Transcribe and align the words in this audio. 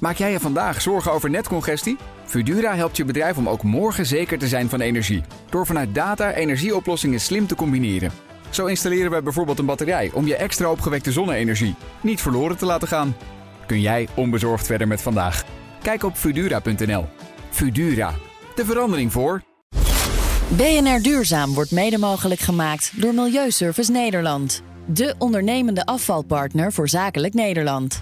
Maak 0.00 0.16
jij 0.16 0.32
je 0.32 0.40
vandaag 0.40 0.80
zorgen 0.80 1.12
over 1.12 1.30
netcongestie? 1.30 1.96
Fudura 2.24 2.74
helpt 2.74 2.96
je 2.96 3.04
bedrijf 3.04 3.36
om 3.36 3.48
ook 3.48 3.62
morgen 3.62 4.06
zeker 4.06 4.38
te 4.38 4.48
zijn 4.48 4.68
van 4.68 4.80
energie. 4.80 5.22
Door 5.50 5.66
vanuit 5.66 5.94
data 5.94 6.32
energieoplossingen 6.32 7.20
slim 7.20 7.46
te 7.46 7.54
combineren. 7.54 8.10
Zo 8.50 8.66
installeren 8.66 9.10
we 9.10 9.22
bijvoorbeeld 9.22 9.58
een 9.58 9.66
batterij 9.66 10.10
om 10.14 10.26
je 10.26 10.36
extra 10.36 10.70
opgewekte 10.70 11.12
zonne-energie 11.12 11.74
niet 12.00 12.20
verloren 12.20 12.56
te 12.56 12.66
laten 12.66 12.88
gaan. 12.88 13.16
Kun 13.66 13.80
jij 13.80 14.08
onbezorgd 14.14 14.66
verder 14.66 14.88
met 14.88 15.02
vandaag? 15.02 15.44
Kijk 15.82 16.02
op 16.02 16.16
Fudura.nl. 16.16 17.06
Fudura, 17.50 18.14
de 18.54 18.64
verandering 18.64 19.12
voor. 19.12 19.42
BNR 20.48 21.02
Duurzaam 21.02 21.54
wordt 21.54 21.70
mede 21.70 21.98
mogelijk 21.98 22.40
gemaakt 22.40 22.92
door 22.94 23.14
Milieuservice 23.14 23.92
Nederland. 23.92 24.62
De 24.86 25.14
ondernemende 25.18 25.84
afvalpartner 25.84 26.72
voor 26.72 26.88
zakelijk 26.88 27.34
Nederland. 27.34 28.00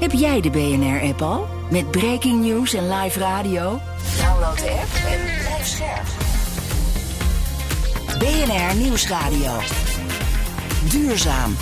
Heb 0.00 0.12
jij 0.12 0.40
de 0.40 0.50
BNR-app 0.50 1.22
al? 1.22 1.48
Met 1.70 1.90
breaking 1.90 2.44
news 2.44 2.74
en 2.74 2.92
live 2.92 3.18
radio? 3.18 3.80
Download 4.18 4.56
de 4.56 4.70
app 4.70 4.94
en 5.08 5.20
blijf 5.38 5.66
scherp. 5.66 6.06
BNR 8.18 8.76
Nieuwsradio. 8.76 9.58
Duurzaam. 10.90 11.56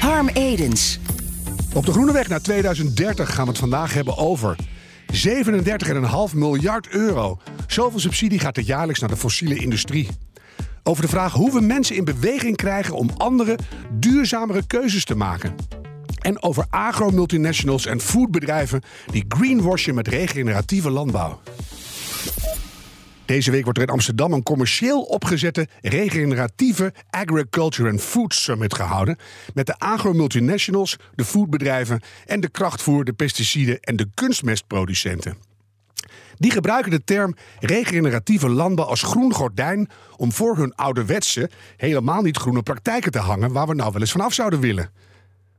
Harm 0.00 0.28
Edens. 0.28 0.98
Op 1.74 1.86
de 1.86 1.92
Groene 1.92 2.12
Weg 2.12 2.28
naar 2.28 2.40
2030 2.40 3.34
gaan 3.34 3.44
we 3.44 3.50
het 3.50 3.60
vandaag 3.60 3.94
hebben 3.94 4.16
over 4.16 4.56
37,5 5.12 6.34
miljard 6.34 6.88
euro. 6.88 7.38
Zoveel 7.66 8.00
subsidie 8.00 8.38
gaat 8.38 8.56
er 8.56 8.62
jaarlijks 8.62 9.00
naar 9.00 9.10
de 9.10 9.16
fossiele 9.16 9.56
industrie. 9.56 10.08
Over 10.86 11.02
de 11.02 11.08
vraag 11.08 11.32
hoe 11.32 11.52
we 11.52 11.60
mensen 11.60 11.96
in 11.96 12.04
beweging 12.04 12.56
krijgen 12.56 12.94
om 12.94 13.10
andere, 13.16 13.58
duurzamere 13.92 14.66
keuzes 14.66 15.04
te 15.04 15.14
maken. 15.14 15.54
En 16.20 16.42
over 16.42 16.64
agro-multinationals 16.70 17.86
en 17.86 18.00
foodbedrijven 18.00 18.82
die 19.10 19.24
greenwashen 19.28 19.94
met 19.94 20.08
regeneratieve 20.08 20.90
landbouw. 20.90 21.40
Deze 23.24 23.50
week 23.50 23.64
wordt 23.64 23.78
er 23.78 23.84
in 23.84 23.92
Amsterdam 23.92 24.32
een 24.32 24.42
commercieel 24.42 25.02
opgezette 25.02 25.68
regeneratieve 25.80 26.92
Agriculture 27.10 27.90
and 27.90 28.00
Food 28.00 28.34
Summit 28.34 28.74
gehouden. 28.74 29.18
Met 29.54 29.66
de 29.66 29.78
agro-multinationals, 29.78 30.96
de 31.14 31.24
foodbedrijven 31.24 32.00
en 32.26 32.40
de 32.40 32.48
krachtvoer, 32.48 33.04
de 33.04 33.12
pesticiden 33.12 33.80
en 33.80 33.96
de 33.96 34.06
kunstmestproducenten. 34.14 35.53
Die 36.36 36.50
gebruiken 36.50 36.90
de 36.90 37.04
term 37.04 37.34
regeneratieve 37.60 38.48
landbouw 38.48 38.86
als 38.86 39.02
groen 39.02 39.32
gordijn 39.32 39.88
om 40.16 40.32
voor 40.32 40.56
hun 40.56 40.74
ouderwetse, 40.74 41.50
helemaal 41.76 42.22
niet 42.22 42.36
groene 42.36 42.62
praktijken 42.62 43.12
te 43.12 43.18
hangen 43.18 43.52
waar 43.52 43.66
we 43.66 43.74
nou 43.74 43.92
wel 43.92 44.00
eens 44.00 44.12
vanaf 44.12 44.32
zouden 44.32 44.60
willen. 44.60 44.90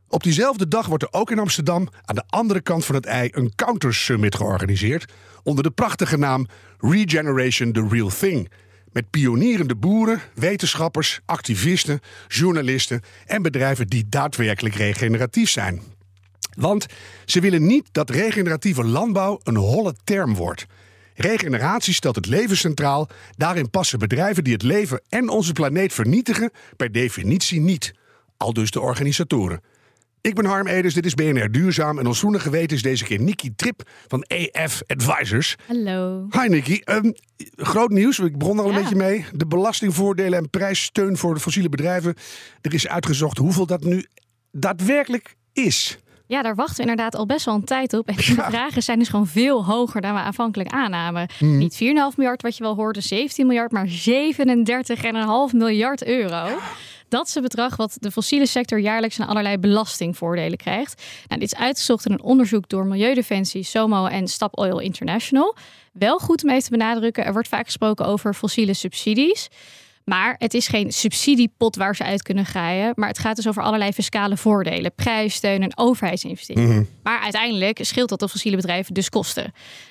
Op 0.10 0.24
diezelfde 0.24 0.68
dag 0.68 0.88
wordt 0.88 1.04
er 1.04 1.14
ook 1.14 1.32
in 1.32 1.40
Amsterdam 1.40 1.88
aan 2.06 2.16
de 2.16 2.24
andere 2.28 2.62
kant 2.62 2.86
van 2.86 2.96
het 2.96 3.06
ei 3.06 3.30
een 3.32 3.56
counter 3.56 3.94
summit 3.94 4.36
georganiseerd 4.36 5.14
onder 5.44 5.64
de 5.64 5.72
prachtige 5.72 6.18
naam 6.18 6.48
Regeneration 6.78 7.72
the 7.72 7.88
Real 7.90 8.10
Thing. 8.20 8.52
Met 8.92 9.10
pionierende 9.10 9.76
boeren, 9.76 10.22
wetenschappers, 10.34 11.20
activisten, 11.26 12.00
journalisten 12.28 13.02
en 13.26 13.42
bedrijven 13.42 13.88
die 13.88 14.06
daadwerkelijk 14.10 14.76
regeneratief 14.76 15.50
zijn. 15.50 15.82
Want 16.56 16.86
ze 17.26 17.40
willen 17.40 17.66
niet 17.66 17.88
dat 17.92 18.10
regeneratieve 18.10 18.84
landbouw 18.84 19.40
een 19.44 19.56
holle 19.56 19.96
term 20.04 20.36
wordt. 20.36 20.66
Regeneratie 21.16 21.94
stelt 21.94 22.16
het 22.16 22.26
leven 22.26 22.58
centraal. 22.58 23.10
Daarin 23.38 23.70
passen 23.70 24.00
bedrijven 24.00 24.44
die 24.44 24.54
het 24.54 24.64
leven 24.64 25.02
en 25.10 25.30
onze 25.30 25.54
planeet 25.54 25.94
vernietigen 25.94 26.52
per 26.76 26.92
definitie 26.92 27.60
niet. 27.60 27.94
Al 28.38 28.54
dus 28.54 28.72
de 28.72 28.80
organisatoren. 28.80 29.62
Ik 30.22 30.36
ben 30.36 30.46
Harm 30.46 30.68
Eders, 30.68 30.94
dit 30.94 31.06
is 31.06 31.14
BNR 31.14 31.52
Duurzaam. 31.52 32.00
En 32.00 32.08
ons 32.08 32.20
groene 32.20 32.40
geweten 32.40 32.76
is 32.76 32.82
deze 32.82 33.04
keer 33.04 33.22
Nikki 33.22 33.56
Trip 33.56 33.90
van 34.08 34.22
EF 34.28 34.82
Advisors. 34.88 35.56
Hallo. 35.68 36.28
Hi 36.30 36.48
Nikki. 36.48 36.82
Um, 36.86 37.14
groot 37.56 37.90
nieuws, 37.90 38.20
ik 38.20 38.38
begon 38.38 38.60
al 38.60 38.68
een 38.70 38.82
beetje 38.82 38.96
mee. 38.96 39.26
De 39.34 39.48
belastingvoordelen 39.48 40.40
en 40.40 40.50
prijssteun 40.50 41.18
voor 41.18 41.34
de 41.34 41.40
fossiele 41.40 41.70
bedrijven. 41.70 42.16
Er 42.62 42.74
is 42.74 42.88
uitgezocht 42.88 43.38
hoeveel 43.38 43.66
dat 43.66 43.84
nu 43.84 44.06
daadwerkelijk 44.52 45.36
is. 45.54 45.98
Ja, 46.28 46.42
daar 46.42 46.56
wachten 46.56 46.76
we 46.76 46.82
inderdaad 46.82 47.16
al 47.16 47.26
best 47.26 47.46
wel 47.46 47.56
een 47.56 47.64
tijd 47.64 47.94
op. 47.94 48.08
En 48.08 48.16
de 48.26 48.34
Ja. 48.38 48.50
vragen 48.50 48.84
zijn 48.84 49.00
dus 49.00 49.10
gewoon 49.10 49.28
veel 49.28 49.66
hoger 49.66 50.02
dan 50.02 50.14
we 50.14 50.20
aanvankelijk 50.20 50.70
aannamen. 50.70 51.28
Mhm. 51.40 51.58
Niet 51.58 51.74
4,5 51.76 52.18
miljard 52.18 52.42
wat 52.42 52.58
je 52.58 52.64
wel 52.64 52.76
hoorde, 52.76 53.02
17 53.02 53.48
miljard, 53.48 53.72
maar 53.72 53.88
37,5 53.88 55.54
miljard 55.54 56.04
euro. 56.06 56.48
Dat 57.10 57.28
is 57.28 57.34
het 57.34 57.44
bedrag 57.44 57.76
wat 57.76 57.98
de 58.00 58.12
fossiele 58.12 58.46
sector 58.46 58.80
jaarlijks 58.80 59.20
aan 59.20 59.28
allerlei 59.28 59.58
belastingvoordelen 59.58 60.58
krijgt. 60.58 61.04
Nou, 61.28 61.40
dit 61.40 61.52
is 61.54 61.60
uitgezocht 61.60 62.06
in 62.06 62.12
een 62.12 62.22
onderzoek 62.22 62.70
door 62.70 62.86
Milieudefensie, 62.86 63.64
SOMO 63.64 64.06
en 64.06 64.28
Stap 64.28 64.58
Oil 64.58 64.80
International. 64.80 65.56
Wel 65.94 66.20
goed 66.20 66.44
om 66.44 66.50
even 66.50 66.64
te 66.64 66.70
benadrukken, 66.70 67.26
er 67.26 67.34
wordt 67.34 67.48
vaak 67.48 67.66
gesproken 67.66 68.06
over 68.06 68.34
fossiele 68.34 68.74
subsidies. 68.74 69.48
Maar 70.06 70.36
het 70.38 70.54
is 70.54 70.68
geen 70.68 70.92
subsidiepot 70.92 71.76
waar 71.76 71.96
ze 71.96 72.04
uit 72.04 72.22
kunnen 72.22 72.46
graaien. 72.46 72.94
Maar 72.96 73.08
het 73.08 73.20
gaat 73.20 73.36
dus 73.36 73.48
over 73.48 73.64
allerlei 73.64 73.92
fiscale 73.92 74.38
voordelen, 74.38 74.96
prijssteun 74.96 75.62
en 75.62 75.78
overheidsinvesteringen. 75.78 76.90
Maar 77.04 77.20
uiteindelijk 77.20 77.80
scheelt 77.82 78.10
dat 78.10 78.20
de 78.20 78.30
fossiele 78.30 78.56
bedrijven 78.56 78.94
dus 78.94 79.10
kosten. 79.10 79.44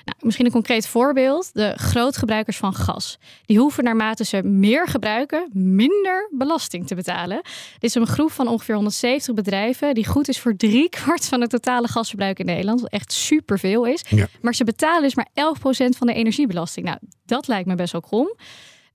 Nou, 0.05 0.17
misschien 0.19 0.45
een 0.45 0.51
concreet 0.51 0.87
voorbeeld. 0.87 1.49
De 1.53 1.73
grootgebruikers 1.75 2.57
van 2.57 2.73
gas. 2.73 3.17
Die 3.45 3.57
hoeven 3.57 3.83
naarmate 3.83 4.25
ze 4.25 4.43
meer 4.43 4.87
gebruiken, 4.87 5.49
minder 5.53 6.29
belasting 6.31 6.87
te 6.87 6.95
betalen. 6.95 7.41
Dit 7.73 7.83
is 7.89 7.95
een 7.95 8.07
groep 8.07 8.31
van 8.31 8.47
ongeveer 8.47 8.75
170 8.75 9.33
bedrijven 9.33 9.93
die 9.93 10.07
goed 10.07 10.27
is 10.27 10.39
voor 10.39 10.55
drie 10.55 10.89
kwart 10.89 11.25
van 11.25 11.41
het 11.41 11.49
totale 11.49 11.87
gasverbruik 11.87 12.39
in 12.39 12.45
Nederland. 12.45 12.81
Wat 12.81 12.91
echt 12.91 13.13
superveel 13.13 13.85
is. 13.85 14.03
Ja. 14.09 14.27
Maar 14.41 14.55
ze 14.55 14.63
betalen 14.63 15.01
dus 15.01 15.15
maar 15.15 15.29
11% 15.33 15.97
van 15.97 16.07
de 16.07 16.13
energiebelasting. 16.13 16.85
Nou, 16.85 16.97
dat 17.25 17.47
lijkt 17.47 17.67
me 17.67 17.75
best 17.75 17.91
wel 17.91 18.01
krom. 18.01 18.35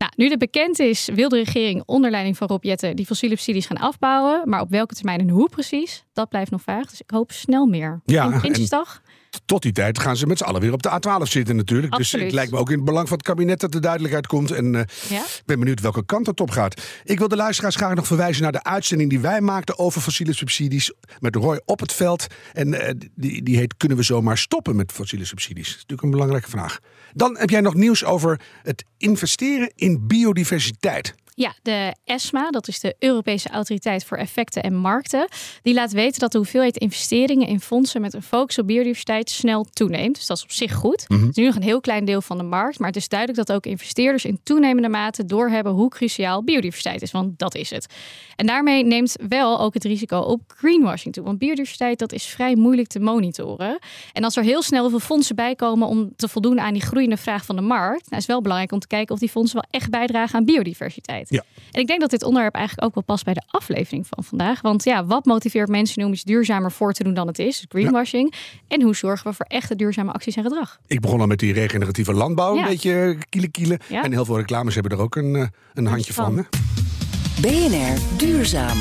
Nou, 0.01 0.13
nu 0.17 0.29
dit 0.29 0.39
bekend 0.39 0.79
is, 0.79 1.09
wil 1.15 1.29
de 1.29 1.37
regering 1.37 1.83
onder 1.87 2.11
leiding 2.11 2.37
van 2.37 2.49
Rob 2.49 2.65
Jetten 2.65 2.97
die 2.97 3.07
fossiele 3.07 3.35
subsidies 3.35 3.67
gaan 3.67 3.77
afbouwen. 3.77 4.49
Maar 4.49 4.61
op 4.61 4.71
welke 4.71 4.95
termijn 4.95 5.21
en 5.21 5.29
hoe 5.29 5.49
precies, 5.49 6.05
dat 6.13 6.29
blijft 6.29 6.51
nog 6.51 6.63
vaag. 6.63 6.87
Dus 6.91 7.01
ik 7.01 7.11
hoop 7.11 7.33
snel 7.33 7.67
meer. 7.67 8.01
Ja, 8.05 8.33
En 8.33 8.39
Prinsjesdag? 8.39 9.03
Tot 9.45 9.63
die 9.63 9.73
tijd 9.73 9.99
gaan 9.99 10.17
ze 10.17 10.27
met 10.27 10.39
z'n 10.39 10.45
allen 10.45 10.61
weer 10.61 10.73
op 10.73 10.83
de 10.83 10.91
A12 10.91 11.23
zitten 11.23 11.57
natuurlijk. 11.57 11.97
Dus 11.97 12.13
het 12.13 12.33
lijkt 12.33 12.53
me 12.53 12.59
ook 12.59 12.71
in 12.71 12.77
het 12.77 12.85
belang 12.85 13.09
van 13.09 13.17
het 13.17 13.27
kabinet 13.27 13.61
dat 13.61 13.73
de 13.73 13.81
duidelijkheid 13.81 14.27
komt. 14.27 14.51
En 14.51 14.75
eh, 14.75 14.83
Ja? 15.09 15.21
ik 15.21 15.43
ben 15.45 15.59
benieuwd 15.59 15.81
welke 15.81 16.05
kant 16.05 16.27
het 16.27 16.41
op 16.41 16.51
gaat. 16.51 16.83
Ik 17.05 17.19
wil 17.19 17.29
de 17.29 17.37
luisteraars 17.37 17.77
graag 17.77 17.95
nog 17.95 18.07
verwijzen 18.07 18.43
naar 18.43 18.53
de 18.53 18.63
uitzending 18.63 19.11
die 19.11 19.21
wij 19.21 19.41
maakten 19.41 19.79
over 19.79 20.01
fossiele 20.01 20.33
subsidies. 20.33 20.93
Met 21.19 21.37
Roy 21.37 21.61
op 21.65 21.81
het 21.81 21.93
veld. 21.93 22.27
En 22.53 22.75
eh, 22.75 22.95
die, 23.15 23.43
die 23.43 23.57
heet 23.57 23.77
Kunnen 23.77 23.99
we 23.99 24.05
zomaar 24.05 24.39
stoppen 24.39 24.77
met 24.77 24.93
fossiele 24.93 25.25
subsidies? 25.25 25.65
Dat 25.65 25.75
is 25.75 25.81
natuurlijk 25.81 26.03
een 26.03 26.11
belangrijke 26.11 26.51
vraag. 26.51 26.79
Dan 27.13 27.37
heb 27.39 27.51
jij 27.51 27.61
nog 27.61 27.75
nieuws 27.75 28.05
over 28.05 28.41
het 28.63 28.85
investeren 28.99 29.73
in 29.75 30.07
biodiversiteit. 30.07 31.15
Ja, 31.41 31.55
de 31.63 31.95
ESMA, 32.05 32.51
dat 32.51 32.69
is 32.69 32.81
de 32.81 32.95
Europese 32.99 33.49
Autoriteit 33.49 34.05
voor 34.05 34.17
Effecten 34.17 34.63
en 34.63 34.75
Markten, 34.75 35.29
die 35.63 35.75
laat 35.75 35.93
weten 35.93 36.21
dat 36.21 36.33
de 36.33 36.39
hoeveelheid 36.39 36.77
investeringen 36.77 37.47
in 37.47 37.61
fondsen 37.61 38.01
met 38.01 38.15
een 38.15 38.23
focus 38.23 38.59
op 38.59 38.67
biodiversiteit 38.67 39.31
snel 39.31 39.65
toeneemt. 39.65 40.15
Dus 40.15 40.27
dat 40.27 40.37
is 40.37 40.43
op 40.43 40.51
zich 40.51 40.75
goed. 40.75 41.05
Het 41.09 41.29
is 41.29 41.35
nu 41.35 41.45
nog 41.45 41.55
een 41.55 41.63
heel 41.63 41.81
klein 41.81 42.05
deel 42.05 42.23
van 42.23 42.39
de 42.39 42.45
markt, 42.45 42.79
maar 42.79 42.89
het 42.89 42.97
is 42.97 43.09
duidelijk 43.09 43.47
dat 43.47 43.57
ook 43.57 43.67
investeerders 43.67 44.25
in 44.25 44.41
toenemende 44.43 44.89
mate 44.89 45.25
doorhebben 45.25 45.73
hoe 45.73 45.89
cruciaal 45.89 46.45
biodiversiteit 46.45 47.03
is, 47.03 47.11
want 47.11 47.39
dat 47.39 47.55
is 47.55 47.71
het. 47.71 47.87
En 48.37 48.47
daarmee 48.47 48.85
neemt 48.85 49.17
wel 49.29 49.61
ook 49.61 49.75
het 49.75 49.85
risico 49.85 50.19
op 50.19 50.41
greenwashing 50.47 51.15
toe, 51.15 51.25
want 51.25 51.39
biodiversiteit 51.39 51.99
dat 51.99 52.13
is 52.13 52.25
vrij 52.25 52.57
moeilijk 52.57 52.89
te 52.89 53.01
monitoren. 53.01 53.79
En 54.13 54.25
als 54.25 54.37
er 54.37 54.43
heel 54.43 54.63
snel 54.63 54.91
veel 54.91 55.01
fondsen 55.01 55.37
bij 55.37 55.55
komen 55.55 55.89
om 55.89 56.13
te 56.17 56.29
voldoen 56.29 56.61
aan 56.61 56.73
die 56.73 56.83
groeiende 56.83 57.17
vraag 57.17 57.45
van 57.45 57.57
de 57.57 57.63
markt, 57.63 58.05
nou 58.05 58.17
is 58.17 58.17
het 58.17 58.27
wel 58.27 58.41
belangrijk 58.41 58.73
om 58.73 58.79
te 58.79 58.87
kijken 58.87 59.15
of 59.15 59.21
die 59.21 59.31
fondsen 59.31 59.61
wel 59.61 59.81
echt 59.81 59.91
bijdragen 59.91 60.39
aan 60.39 60.45
biodiversiteit. 60.45 61.29
Ja. 61.31 61.43
En 61.71 61.81
ik 61.81 61.87
denk 61.87 62.01
dat 62.01 62.11
dit 62.11 62.23
onderwerp 62.25 62.55
eigenlijk 62.55 62.87
ook 62.87 62.95
wel 62.95 63.05
past 63.05 63.25
bij 63.25 63.35
de 63.35 63.43
aflevering 63.47 64.07
van 64.09 64.25
vandaag. 64.25 64.61
Want 64.61 64.85
ja, 64.85 65.05
wat 65.05 65.25
motiveert 65.25 65.69
mensen 65.69 66.01
nu 66.01 66.07
om 66.07 66.13
iets 66.13 66.23
duurzamer 66.23 66.73
voor 66.73 66.93
te 66.93 67.05
doen 67.05 67.15
dan 67.15 67.27
het 67.27 67.39
is? 67.39 67.65
Greenwashing. 67.69 68.35
En 68.69 68.83
hoe 68.83 68.95
zorgen 68.97 69.31
we 69.31 69.37
voor 69.37 69.47
echte 69.47 69.77
duurzame 69.77 70.13
acties 70.13 70.37
en 70.37 70.43
gedrag? 70.43 70.79
Ik 70.87 71.01
begon 71.01 71.21
al 71.21 71.27
met 71.27 71.39
die 71.39 71.53
regeneratieve 71.53 72.13
landbouw, 72.13 72.55
Ja. 72.55 72.63
een 72.63 72.69
beetje 72.69 73.17
kielen 73.29 73.51
kielen. 73.51 73.79
Ja. 73.89 74.03
En 74.03 74.13
heel 74.13 74.25
veel 74.25 74.37
reclames 74.37 74.75
hebben 74.75 74.93
er 74.93 75.03
ook 75.03 75.17
een, 75.17 75.37
eh, 75.37 75.47
een 75.75 75.87
handje 75.87 76.13
van. 76.13 76.25
van. 76.25 76.37
hè? 76.37 76.43
BNR 77.41 77.99
Duurzaam. 78.19 78.79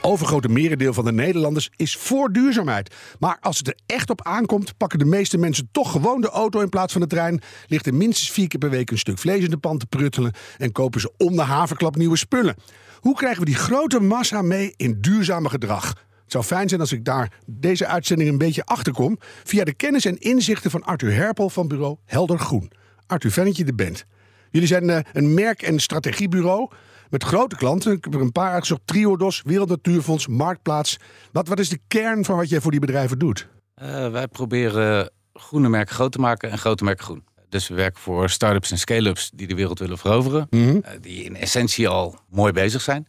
Overgrote 0.00 0.48
merendeel 0.48 0.92
van 0.92 1.04
de 1.04 1.12
Nederlanders 1.12 1.70
is 1.76 1.96
voor 1.96 2.32
duurzaamheid. 2.32 2.94
Maar 3.18 3.36
als 3.40 3.58
het 3.58 3.66
er 3.66 3.78
echt 3.86 4.10
op 4.10 4.22
aankomt, 4.22 4.76
pakken 4.76 4.98
de 4.98 5.04
meeste 5.04 5.38
mensen 5.38 5.68
toch 5.72 5.92
gewoon 5.92 6.20
de 6.20 6.28
auto 6.28 6.60
in 6.60 6.68
plaats 6.68 6.92
van 6.92 7.00
de 7.00 7.06
trein. 7.06 7.40
Ligt 7.66 7.86
er 7.86 7.94
minstens 7.94 8.30
vier 8.30 8.48
keer 8.48 8.58
per 8.58 8.70
week 8.70 8.90
een 8.90 8.98
stuk 8.98 9.18
vlees 9.18 9.44
in 9.44 9.50
de 9.50 9.58
pan 9.58 9.78
te 9.78 9.86
pruttelen. 9.86 10.32
En 10.58 10.72
kopen 10.72 11.00
ze 11.00 11.12
om 11.16 11.36
de 11.36 11.42
haverklap 11.42 11.96
nieuwe 11.96 12.16
spullen. 12.16 12.56
Hoe 13.00 13.14
krijgen 13.14 13.40
we 13.40 13.46
die 13.46 13.54
grote 13.54 14.00
massa 14.00 14.42
mee 14.42 14.74
in 14.76 15.00
duurzame 15.00 15.48
gedrag? 15.48 15.88
Het 16.22 16.32
zou 16.32 16.44
fijn 16.44 16.68
zijn 16.68 16.80
als 16.80 16.92
ik 16.92 17.04
daar 17.04 17.32
deze 17.46 17.86
uitzending 17.86 18.30
een 18.30 18.38
beetje 18.38 18.64
achter 18.64 18.92
kom. 18.92 19.18
Via 19.44 19.64
de 19.64 19.74
kennis 19.74 20.04
en 20.04 20.18
inzichten 20.18 20.70
van 20.70 20.84
Arthur 20.84 21.14
Herpel 21.14 21.50
van 21.50 21.68
bureau 21.68 21.96
Helder 22.04 22.38
Groen. 22.38 22.70
Arthur, 23.06 23.30
fijn 23.30 23.54
er 23.54 23.74
bent. 23.74 24.04
Jullie 24.50 24.68
zijn 24.68 24.90
eh, 24.90 24.98
een 25.12 25.34
merk- 25.34 25.62
en 25.62 25.78
strategiebureau. 25.78 26.70
Met 27.10 27.24
grote 27.24 27.56
klanten. 27.56 27.92
Ik 27.92 28.04
heb 28.04 28.14
er 28.14 28.20
een 28.20 28.32
paar 28.32 28.52
uitgezocht. 28.52 28.80
Triodos, 28.84 29.42
Wereld 29.44 29.68
Natuurfonds, 29.68 30.26
Marktplaats. 30.26 30.96
Wat, 31.32 31.48
wat 31.48 31.58
is 31.58 31.68
de 31.68 31.80
kern 31.88 32.24
van 32.24 32.36
wat 32.36 32.48
jij 32.48 32.60
voor 32.60 32.70
die 32.70 32.80
bedrijven 32.80 33.18
doet? 33.18 33.48
Uh, 33.82 34.10
wij 34.10 34.28
proberen 34.28 35.10
groene 35.32 35.68
merken 35.68 35.94
groot 35.94 36.12
te 36.12 36.18
maken 36.18 36.50
en 36.50 36.58
grote 36.58 36.84
merken 36.84 37.04
groen. 37.04 37.24
Dus 37.48 37.68
we 37.68 37.74
werken 37.74 38.00
voor 38.00 38.30
start-ups 38.30 38.70
en 38.70 38.78
scale-ups 38.78 39.30
die 39.34 39.46
de 39.46 39.54
wereld 39.54 39.78
willen 39.78 39.98
veroveren. 39.98 40.46
Mm 40.50 40.68
-hmm. 40.68 40.82
uh, 40.84 40.90
die 41.00 41.24
in 41.24 41.36
essentie 41.36 41.88
al 41.88 42.18
mooi 42.28 42.52
bezig 42.52 42.80
zijn. 42.80 43.08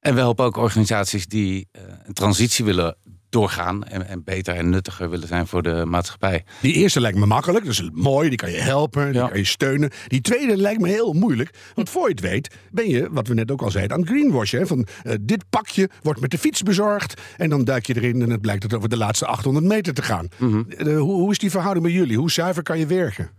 En 0.00 0.14
we 0.14 0.20
helpen 0.20 0.44
ook 0.44 0.56
organisaties 0.56 1.26
die 1.26 1.68
uh, 1.72 1.82
een 2.04 2.12
transitie 2.12 2.64
willen 2.64 2.96
doorgaan 3.32 3.84
en, 3.84 4.06
en, 4.06 4.24
beter 4.24 4.54
en 4.54 4.70
nuttiger 4.70 5.10
willen 5.10 5.28
zijn 5.28 5.46
voor 5.46 5.62
de 5.62 5.84
maatschappij. 5.86 6.44
Die 6.60 6.72
eerste 6.72 7.00
lijkt 7.00 7.18
me 7.18 7.26
makkelijk, 7.26 7.64
dat 7.64 7.74
is 7.74 7.90
mooi, 7.92 8.28
die 8.28 8.38
kan 8.38 8.50
je 8.50 8.60
helpen, 8.60 9.12
die 9.12 9.20
ja. 9.20 9.28
kan 9.28 9.38
je 9.38 9.44
steunen. 9.44 9.90
Die 10.06 10.20
tweede 10.20 10.56
lijkt 10.56 10.80
me 10.80 10.88
heel 10.88 11.12
moeilijk, 11.12 11.54
want 11.74 11.90
voor 11.90 12.08
je 12.08 12.14
het 12.14 12.20
weet 12.20 12.54
ben 12.70 12.88
je, 12.88 13.08
wat 13.10 13.28
we 13.28 13.34
net 13.34 13.50
ook 13.50 13.62
al 13.62 13.70
zeiden, 13.70 13.96
aan 13.96 14.06
greenwashen. 14.06 14.58
Hè? 14.58 14.66
Van 14.66 14.86
uh, 15.04 15.14
dit 15.20 15.44
pakje 15.50 15.90
wordt 16.02 16.20
met 16.20 16.30
de 16.30 16.38
fiets 16.38 16.62
bezorgd 16.62 17.20
en 17.36 17.50
dan 17.50 17.64
duik 17.64 17.86
je 17.86 17.96
erin 17.96 18.22
en 18.22 18.30
het 18.30 18.40
blijkt 18.40 18.62
het 18.62 18.74
over 18.74 18.88
de 18.88 18.96
laatste 18.96 19.26
800 19.26 19.66
meter 19.66 19.94
te 19.94 20.02
gaan. 20.02 20.28
Mm 20.38 20.50
-hmm. 20.50 20.66
uh, 20.88 20.98
hoe, 20.98 21.14
hoe, 21.14 21.30
is 21.30 21.38
die 21.38 21.50
verhouding 21.50 21.84
bij 21.84 21.94
jullie? 21.94 22.16
Hoe 22.16 22.30
zuiver 22.30 22.62
kan 22.62 22.78
je 22.78 22.86
werken? 22.86 23.30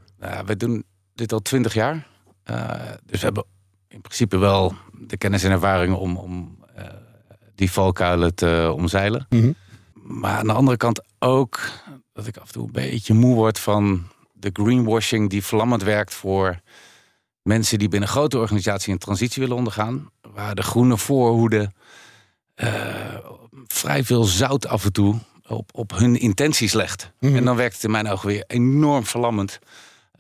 We 0.46 0.58
doen 0.58 0.84
dit 1.16 1.34
al 1.34 1.40
twintig 1.40 1.74
jaar, 1.74 2.08
uh, 2.52 2.70
dus 3.06 3.20
we 3.20 3.26
hebben 3.26 3.46
in 3.88 4.02
principe 4.02 4.38
wel 4.38 4.74
de 5.08 5.18
kennis 5.18 5.44
en 5.44 5.52
ervaring 5.52 5.96
om, 5.96 6.18
om 6.18 6.58
die 7.56 7.72
valkuilen 7.72 8.36
te 8.36 8.74
omzeilen. 8.76 9.26
Mm 9.30 9.40
-hmm. 9.40 9.56
Maar 10.04 10.38
aan 10.38 10.48
de 10.48 10.54
andere 10.54 10.78
kant 10.78 11.02
ook 11.20 11.60
dat 12.14 12.28
ik 12.28 12.38
af 12.38 12.48
en 12.48 12.54
toe 12.54 12.66
een 12.66 12.72
beetje 12.72 13.14
moe 13.14 13.36
word 13.36 13.60
van 13.60 14.08
de 14.34 14.50
greenwashing 14.54 15.30
die 15.30 15.44
vlammend 15.44 15.84
werkt 15.84 16.14
voor 16.14 16.60
mensen 17.42 17.80
die 17.80 17.88
binnen 17.88 18.10
grote 18.10 18.38
organisaties 18.38 18.94
een 18.94 18.98
transitie 18.98 19.42
willen 19.42 19.58
ondergaan. 19.58 20.10
Waar 20.22 20.56
de 20.56 20.62
groene 20.62 20.98
voorhoede 20.98 21.72
uh, 22.56 23.18
vrij 23.68 24.04
veel 24.04 24.24
zout 24.24 24.68
af 24.68 24.86
en 24.86 24.92
toe 24.92 25.20
op, 25.48 25.70
op 25.74 25.92
hun 25.98 26.20
intenties 26.20 26.74
legt. 26.74 27.12
Mm 27.20 27.30
-hmm. 27.30 27.38
En 27.38 27.46
dan 27.46 27.56
werkt 27.56 27.74
het 27.74 27.84
in 27.84 27.92
mijn 27.92 28.08
ogen 28.08 28.28
weer 28.28 28.44
enorm 28.48 29.06
verlammend. 29.06 29.60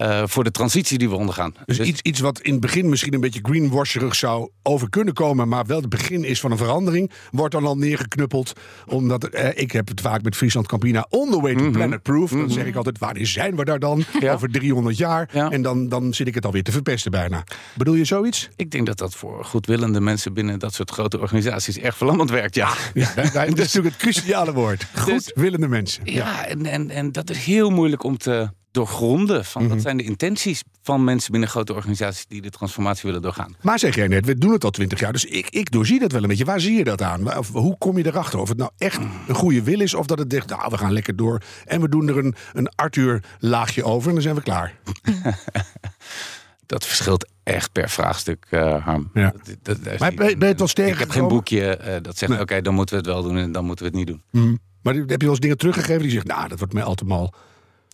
Uh, 0.01 0.24
voor 0.25 0.44
de 0.44 0.51
transitie 0.51 0.98
die 0.98 1.10
we 1.10 1.16
ondergaan. 1.16 1.56
Dus, 1.66 1.78
dus, 1.78 1.88
iets, 1.88 2.01
iets 2.01 2.19
wat 2.19 2.42
in 2.42 2.51
het 2.51 2.62
begin 2.62 2.90
misschien 2.90 3.13
een 3.13 3.19
beetje 3.19 3.40
greenwasherig 3.44 4.16
zou 4.16 4.50
over 4.63 4.90
kunnen 4.90 5.13
komen, 5.13 5.48
maar 5.48 5.66
wel 5.66 5.80
het 5.80 5.90
begin 5.90 6.24
is 6.24 6.40
van 6.40 6.51
een 6.51 6.57
verandering, 6.57 7.12
wordt 7.31 7.54
dan 7.54 7.66
al 7.66 7.78
neergeknuppeld. 7.78 8.54
Omdat 8.88 9.24
eh, 9.24 9.50
ik 9.62 9.72
heb 9.72 9.88
het 9.88 10.01
vaak 10.01 10.24
met 10.24 10.36
Friesland 10.36 10.68
Campina 10.68 11.06
on 11.10 11.31
the 11.31 11.42
way 11.42 11.51
to 11.51 11.57
mm 11.57 11.63
-hmm. 11.63 11.72
planet 11.72 12.01
proof. 12.01 12.30
Dan 12.30 12.40
mm 12.40 12.45
-hmm. 12.45 12.54
zeg 12.54 12.66
ik 12.66 12.75
altijd, 12.75 13.00
wanneer 13.00 13.28
zijn 13.28 13.56
we 13.56 13.66
daar 13.66 13.80
dan? 13.80 14.04
Ja. 14.19 14.34
Over 14.34 14.51
300 14.51 14.98
jaar. 14.98 15.30
Ja. 15.34 15.51
En 15.51 15.62
dan, 15.62 15.90
dan 15.90 16.13
zit 16.13 16.28
ik 16.28 16.36
het 16.36 16.45
alweer 16.45 16.63
te 16.63 16.72
verpesten 16.72 17.12
bijna. 17.12 17.44
Bedoel 17.75 17.95
je 17.95 18.06
zoiets? 18.06 18.50
Ik 18.56 18.72
denk 18.72 18.86
dat 18.86 18.98
dat 18.98 19.16
voor 19.16 19.45
goedwillende 19.45 20.01
mensen 20.01 20.34
binnen 20.34 20.60
dat 20.60 20.74
soort 20.74 20.92
grote 20.92 21.19
organisaties 21.19 21.78
erg 21.78 21.98
verlammend 21.98 22.30
werkt, 22.30 22.56
ja. 22.56 22.74
ja 22.94 23.13
dat 23.16 23.36
is 23.36 23.56
natuurlijk 23.56 23.86
het 23.86 23.98
cruciale 23.98 24.54
woord. 24.54 24.88
Goedwillende 24.95 25.68
mensen. 25.68 26.01
Ja, 26.06 26.45
en, 26.45 26.66
en, 26.66 26.90
en 26.90 27.12
dat 27.12 27.30
is 27.30 27.38
heel 27.38 27.69
moeilijk 27.69 28.04
om 28.04 28.18
te 28.18 28.50
doorgronden. 28.73 29.45
Van, 29.45 29.67
Wat 29.67 29.81
zijn 29.81 29.97
de 29.97 30.03
intenties 30.03 30.63
van 30.81 31.03
mensen 31.03 31.31
binnen 31.31 31.49
grote 31.49 31.73
organisaties 31.73 32.25
die 32.27 32.41
de 32.41 32.49
transformatie 32.49 33.03
willen 33.03 33.21
doorgaan? 33.21 33.55
Maar 33.61 33.79
zeg 33.79 33.95
jij 33.95 34.07
net, 34.07 34.25
we 34.25 34.37
doen 34.37 34.51
het 34.51 34.63
al 34.63 34.69
twintig 34.69 34.99
jaar, 34.99 35.11
dus 35.11 35.25
ik, 35.25 35.49
ik 35.49 35.71
doorzie 35.71 35.99
dat 35.99 36.11
wel 36.11 36.21
een 36.21 36.27
beetje. 36.27 36.45
Waar 36.45 36.59
zie 36.59 36.77
je 36.77 36.83
dat 36.83 37.01
aan? 37.01 37.37
Of, 37.37 37.51
hoe 37.51 37.77
kom 37.77 37.97
je 37.97 38.05
erachter? 38.05 38.39
Of 38.39 38.49
het 38.49 38.57
nou 38.57 38.71
echt 38.77 38.99
een 39.27 39.35
goede 39.35 39.63
wil 39.63 39.81
is, 39.81 39.93
of 39.93 40.05
dat 40.05 40.19
het 40.19 40.31
zegt, 40.31 40.49
nou, 40.49 40.69
we 40.69 40.77
gaan 40.77 40.93
lekker 40.93 41.15
door 41.15 41.41
en 41.65 41.81
we 41.81 41.89
doen 41.89 42.07
er 42.07 42.17
een, 42.17 42.35
een 42.53 42.69
Arthur-laagje 42.75 43.83
over 43.83 44.07
en 44.07 44.13
dan 44.13 44.23
zijn 44.23 44.35
we 44.35 44.41
klaar. 44.41 44.79
dat 46.65 46.85
verschilt 46.85 47.27
echt 47.43 47.71
per 47.71 47.89
vraagstuk, 47.89 48.45
uh, 48.51 48.85
Harm. 48.85 49.09
Ja. 49.13 49.33
Dat, 49.61 49.83
dat, 49.83 49.99
maar 49.99 50.13
ben, 50.13 50.39
je 50.39 50.45
het 50.45 50.57
wel 50.57 50.67
sterk 50.67 50.93
Ik 50.93 50.99
heb 50.99 51.09
geen 51.09 51.27
boekje 51.27 51.79
uh, 51.81 51.95
dat 52.01 52.17
zegt, 52.17 52.31
nee. 52.31 52.41
oké, 52.41 52.51
okay, 52.51 52.61
dan 52.61 52.73
moeten 52.73 52.95
we 52.95 53.01
het 53.01 53.11
wel 53.11 53.23
doen 53.23 53.37
en 53.37 53.51
dan 53.51 53.65
moeten 53.65 53.85
we 53.85 53.97
het 53.97 53.99
niet 53.99 54.07
doen. 54.07 54.43
Mm. 54.43 54.59
Maar 54.81 54.93
heb 54.93 55.09
je 55.09 55.17
wel 55.17 55.29
eens 55.29 55.39
dingen 55.39 55.57
teruggegeven 55.57 56.01
die 56.01 56.11
zegt, 56.11 56.27
nou, 56.27 56.47
dat 56.47 56.59
wordt 56.59 56.73
mij 56.73 56.83
al 56.83 56.95
te 56.95 57.05
mal. 57.05 57.33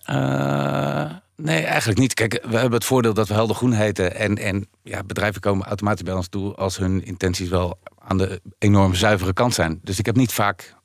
Uh, 0.10 1.12
nee, 1.36 1.64
eigenlijk 1.64 2.00
niet. 2.00 2.14
Kijk, 2.14 2.34
we 2.34 2.58
hebben 2.58 2.74
het 2.74 2.86
voordeel 2.86 3.14
dat 3.14 3.28
we 3.28 3.34
helder 3.34 3.56
groen 3.56 3.72
heten. 3.72 4.16
En, 4.16 4.38
en 4.38 4.68
ja, 4.84 5.04
bedrijven 5.04 5.42
komen 5.42 5.66
automatisch 5.66 6.04
bij 6.04 6.14
ons 6.14 6.28
toe 6.28 6.56
als 6.56 6.78
hun 6.78 7.06
intenties 7.06 7.50
wel 7.50 7.80
aan 8.00 8.18
de 8.18 8.42
enorm 8.58 8.94
zuivere 8.94 9.34
kant 9.34 9.54
zijn. 9.54 9.80
Dus 9.84 10.00
ik 10.00 10.06
heb 10.06 10.16
niet 10.16 10.34
vaak 10.34 10.76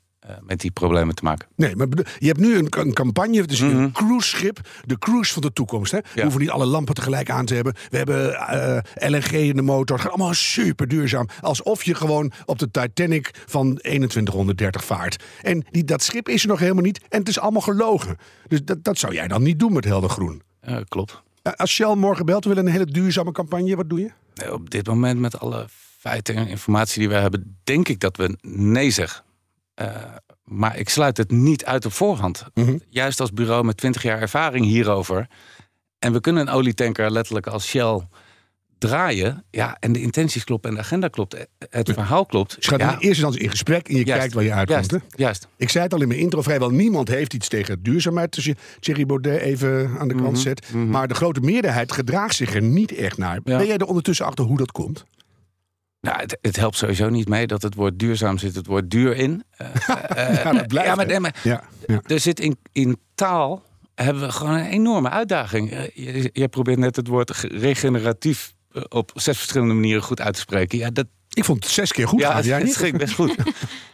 met 0.41 0.61
die 0.61 0.71
problemen 0.71 1.15
te 1.15 1.25
maken. 1.25 1.49
Nee, 1.57 1.77
maar 1.77 1.87
je 2.19 2.27
hebt 2.27 2.39
nu 2.39 2.57
een, 2.57 2.67
een 2.71 2.93
campagne, 2.93 3.45
is 3.47 3.61
mm 3.61 3.71
-hmm. 3.71 3.83
een 3.83 3.93
cruiseschip, 3.93 4.61
de 4.85 4.99
cruise 4.99 5.33
van 5.33 5.43
de 5.43 5.53
toekomst. 5.53 5.93
Hè? 5.93 5.97
Ja. 5.97 6.05
We 6.15 6.23
hoeven 6.23 6.41
niet 6.41 6.51
alle 6.51 6.67
lampen 6.67 6.95
tegelijk 6.95 7.31
aan 7.31 7.47
te 7.47 7.55
hebben. 7.55 7.75
We 7.91 7.97
hebben 7.97 8.31
uh, 8.31 9.11
LNG 9.11 9.31
in 9.31 9.57
de 9.57 9.63
motor. 9.63 9.97
Het 9.97 10.05
gaat 10.05 10.15
allemaal 10.15 10.35
super 10.35 10.89
duurzaam. 10.89 11.29
Alsof 11.41 11.83
je 11.83 11.95
gewoon 11.95 12.33
op 12.45 12.59
de 12.59 12.71
Titanic 12.71 13.31
van 13.47 13.75
2130 13.75 14.85
vaart. 14.85 15.25
En 15.43 15.65
die, 15.71 15.85
dat 15.85 16.03
schip 16.03 16.29
is 16.29 16.43
er 16.43 16.49
nog 16.49 16.59
helemaal 16.59 16.83
niet 16.83 17.01
en 17.09 17.19
het 17.19 17.29
is 17.29 17.39
allemaal 17.39 17.61
gelogen. 17.61 18.17
Dus 18.49 18.65
dat, 18.65 18.85
dat 18.85 18.99
zou 18.99 19.15
jij 19.15 19.29
dan 19.29 19.43
niet 19.43 19.59
doen 19.59 19.73
met 19.73 19.85
Helder 19.85 20.11
Groen. 20.11 20.43
Uh, 20.69 20.77
klopt. 20.89 21.23
Als 21.57 21.71
Shell 21.71 21.95
morgen 21.95 22.27
belt, 22.27 22.45
wil 22.45 22.57
een 22.57 22.69
hele 22.69 22.85
duurzame 22.87 23.33
campagne, 23.33 23.77
wat 23.77 23.89
doe 23.89 24.01
je? 24.01 24.11
Nee, 24.35 24.53
op 24.53 24.71
dit 24.71 24.87
moment 24.87 25.21
met 25.21 25.39
alle 25.39 25.67
feiten 25.99 26.35
en 26.35 26.47
informatie 26.47 26.99
die 26.99 27.09
we 27.09 27.15
hebben, 27.15 27.57
denk 27.65 27.89
ik 27.89 28.01
dat 28.01 28.17
we 28.17 28.37
nee 28.43 28.91
zeggen. 28.91 29.25
Uh, 29.81 29.87
maar 30.45 30.79
ik 30.79 30.89
sluit 30.89 31.17
het 31.17 31.31
niet 31.31 31.65
uit 31.65 31.85
op 31.87 31.93
voorhand. 31.93 32.45
Mm 32.55 32.65
-hmm. 32.67 32.81
Juist 32.89 33.21
als 33.21 33.33
bureau 33.33 33.65
met 33.65 33.77
20 33.77 34.03
jaar 34.03 34.21
ervaring 34.21 34.65
hierover. 34.65 35.27
En 35.99 36.13
we 36.13 36.21
kunnen 36.21 36.43
een 36.49 36.55
olietanker 36.55 37.11
letterlijk 37.11 37.47
als 37.47 37.67
Shell 37.69 38.01
draaien. 38.79 39.45
Ja, 39.51 39.77
en 39.81 39.93
de 39.93 40.01
intenties 40.01 40.45
kloppen 40.45 40.71
en 40.71 40.77
de 40.77 40.83
agenda 40.83 41.09
klopt. 41.09 41.37
Het 41.71 41.91
verhaal 41.93 42.27
klopt. 42.27 42.55
Dus 42.55 42.65
je 42.65 42.71
gaat 42.71 42.81
ja. 42.81 42.87
in 42.87 42.93
eerste 42.93 43.09
instantie 43.09 43.41
in 43.41 43.51
gesprek 43.51 43.89
en 43.89 43.97
je 43.97 44.05
Juist. 44.05 44.19
kijkt 44.21 44.35
waar 44.35 44.45
je 44.45 44.53
uitkomt. 44.53 44.91
Juist. 44.91 45.07
Juist. 45.17 45.49
Ik 45.57 45.71
zei 45.71 45.85
het 45.85 45.93
al 45.95 46.03
in 46.03 46.09
mijn 46.09 46.21
intro, 46.21 46.43
vrijwel 46.43 46.71
niemand 46.71 47.09
heeft 47.09 47.35
iets 47.35 47.49
tegen 47.49 47.83
duurzaamheid. 47.83 48.37
Als 48.37 48.45
je 48.45 48.57
Thierry 48.81 49.07
Baudet 49.07 49.41
even 49.41 49.99
aan 49.99 50.09
de 50.09 50.15
kant 50.15 50.27
Mhm, 50.31 50.41
zet. 50.41 50.73
mhm. 50.73 50.89
Maar 50.91 51.09
de 51.09 51.15
grote 51.15 51.41
meerderheid 51.41 51.93
gedraagt 51.93 52.35
zich 52.37 52.55
er 52.55 52.63
niet 52.63 52.93
echt 52.93 53.19
naar. 53.19 53.35
Ja. 53.45 53.57
Ben 53.57 53.67
jij 53.67 53.77
er 53.77 53.87
ondertussen 53.87 54.27
achter 54.27 54.45
hoe 54.45 54.57
dat 54.57 54.73
komt? 54.73 55.05
Nou, 56.05 56.21
het, 56.21 56.39
het 56.41 56.57
helpt 56.57 56.77
sowieso 56.77 57.09
niet 57.09 57.29
mee 57.29 57.47
dat 57.47 57.63
het 57.63 57.75
woord 57.75 57.99
duurzaam 57.99 58.39
zit 58.39 58.55
het 58.55 58.67
woord 58.67 58.91
duur 58.91 59.17
in. 59.17 59.45
Eh, 59.51 59.67
eh, 60.29 60.45
Ja, 60.45 60.53
dat 60.53 60.67
blijft, 60.67 60.89
ja, 60.89 60.95
maar, 60.95 61.05
hè? 61.05 61.11
nee, 61.11 61.21
maar 61.21 61.37
Ja, 61.43 61.65
ja. 61.87 62.01
er 62.07 62.21
zit 62.21 62.41
in, 62.41 62.57
in 62.73 62.99
taal 63.15 63.63
hebben 63.95 64.23
we 64.23 64.33
gewoon 64.33 64.55
een 64.55 64.67
enorme 64.67 65.11
uitdaging. 65.11 65.71
Eh, 65.71 65.85
je, 65.95 66.31
je 66.33 66.49
probeert 66.49 66.79
net 66.79 66.97
het 66.97 67.07
woord 67.07 67.35
ge- 67.35 67.47
regeneratief 67.49 68.55
eh, 68.73 68.83
op 68.89 69.11
zes 69.15 69.39
verschillende 69.39 69.75
manieren 69.75 70.03
goed 70.03 70.21
uit 70.21 70.35
te 70.35 70.41
spreken. 70.41 70.79
Ja, 70.79 70.91
dat, 70.91 71.07
Ik 71.29 71.45
vond 71.45 71.65
het 71.65 71.73
zes 71.73 71.93
keer 71.93 72.09
goed 72.09 72.21
ja, 72.21 72.37
het, 72.43 72.77
ging 72.77 72.99
best 72.99 73.15
goed. 73.15 73.35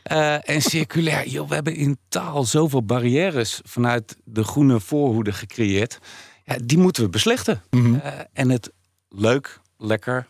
Eh, 0.02 0.48
en 0.48 0.62
circulair, 0.62 1.28
joh, 1.28 1.48
we 1.48 1.54
hebben 1.54 1.74
in 1.74 1.98
taal 2.08 2.44
zoveel 2.44 2.82
barrières 2.84 3.60
vanuit 3.64 4.16
de 4.24 4.44
groene 4.44 4.80
voorhoede 4.80 5.32
gecreëerd. 5.32 5.98
Ja, 6.44 6.56
die 6.64 6.78
moeten 6.78 7.02
we 7.02 7.08
beslechten. 7.08 7.62
Mhm. 7.70 7.94
Eh, 7.94 8.12
en 8.32 8.48
het 8.50 8.70
leuk, 9.08 9.60
lekker, 9.78 10.26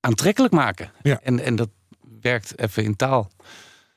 aantrekkelijk 0.00 0.52
maken. 0.52 0.92
Ja. 1.02 1.20
En, 1.22 1.40
en 1.40 1.56
dat 1.56 1.68
werkt 2.20 2.58
even 2.58 2.84
in 2.84 2.96
taal 2.96 3.30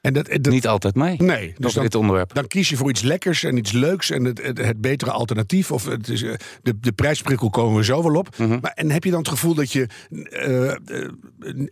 En 0.01 0.13
dat, 0.13 0.25
dat, 0.25 0.53
niet 0.53 0.67
altijd 0.67 0.95
mee. 0.95 1.21
nee, 1.21 1.53
dus 1.57 1.73
dan, 1.73 1.83
dit 1.83 1.95
onderwerp. 1.95 2.33
dan 2.33 2.47
kies 2.47 2.69
je 2.69 2.77
voor 2.77 2.89
iets 2.89 3.01
lekkers 3.01 3.43
en 3.43 3.57
iets 3.57 3.71
leuks 3.71 4.09
en 4.09 4.23
het, 4.23 4.41
het, 4.43 4.57
het 4.57 4.81
betere 4.81 5.11
alternatief. 5.11 5.71
Of 5.71 5.85
het 5.85 6.09
is, 6.09 6.23
eh, 6.23 6.33
de, 6.61 6.79
de 6.79 6.91
prijsprikkel 6.91 7.49
komen 7.49 7.77
we 7.77 7.83
zo 7.83 8.03
wel 8.03 8.15
op. 8.15 8.37
Mhm. 8.37 8.57
maar, 8.61 8.71
en 8.71 8.91
heb 8.91 9.03
je 9.03 9.09
dan 9.09 9.19
het 9.19 9.29
gevoel 9.29 9.53
dat 9.53 9.71
je 9.71 9.87
eh, 10.09 10.71
eh, 10.71 10.77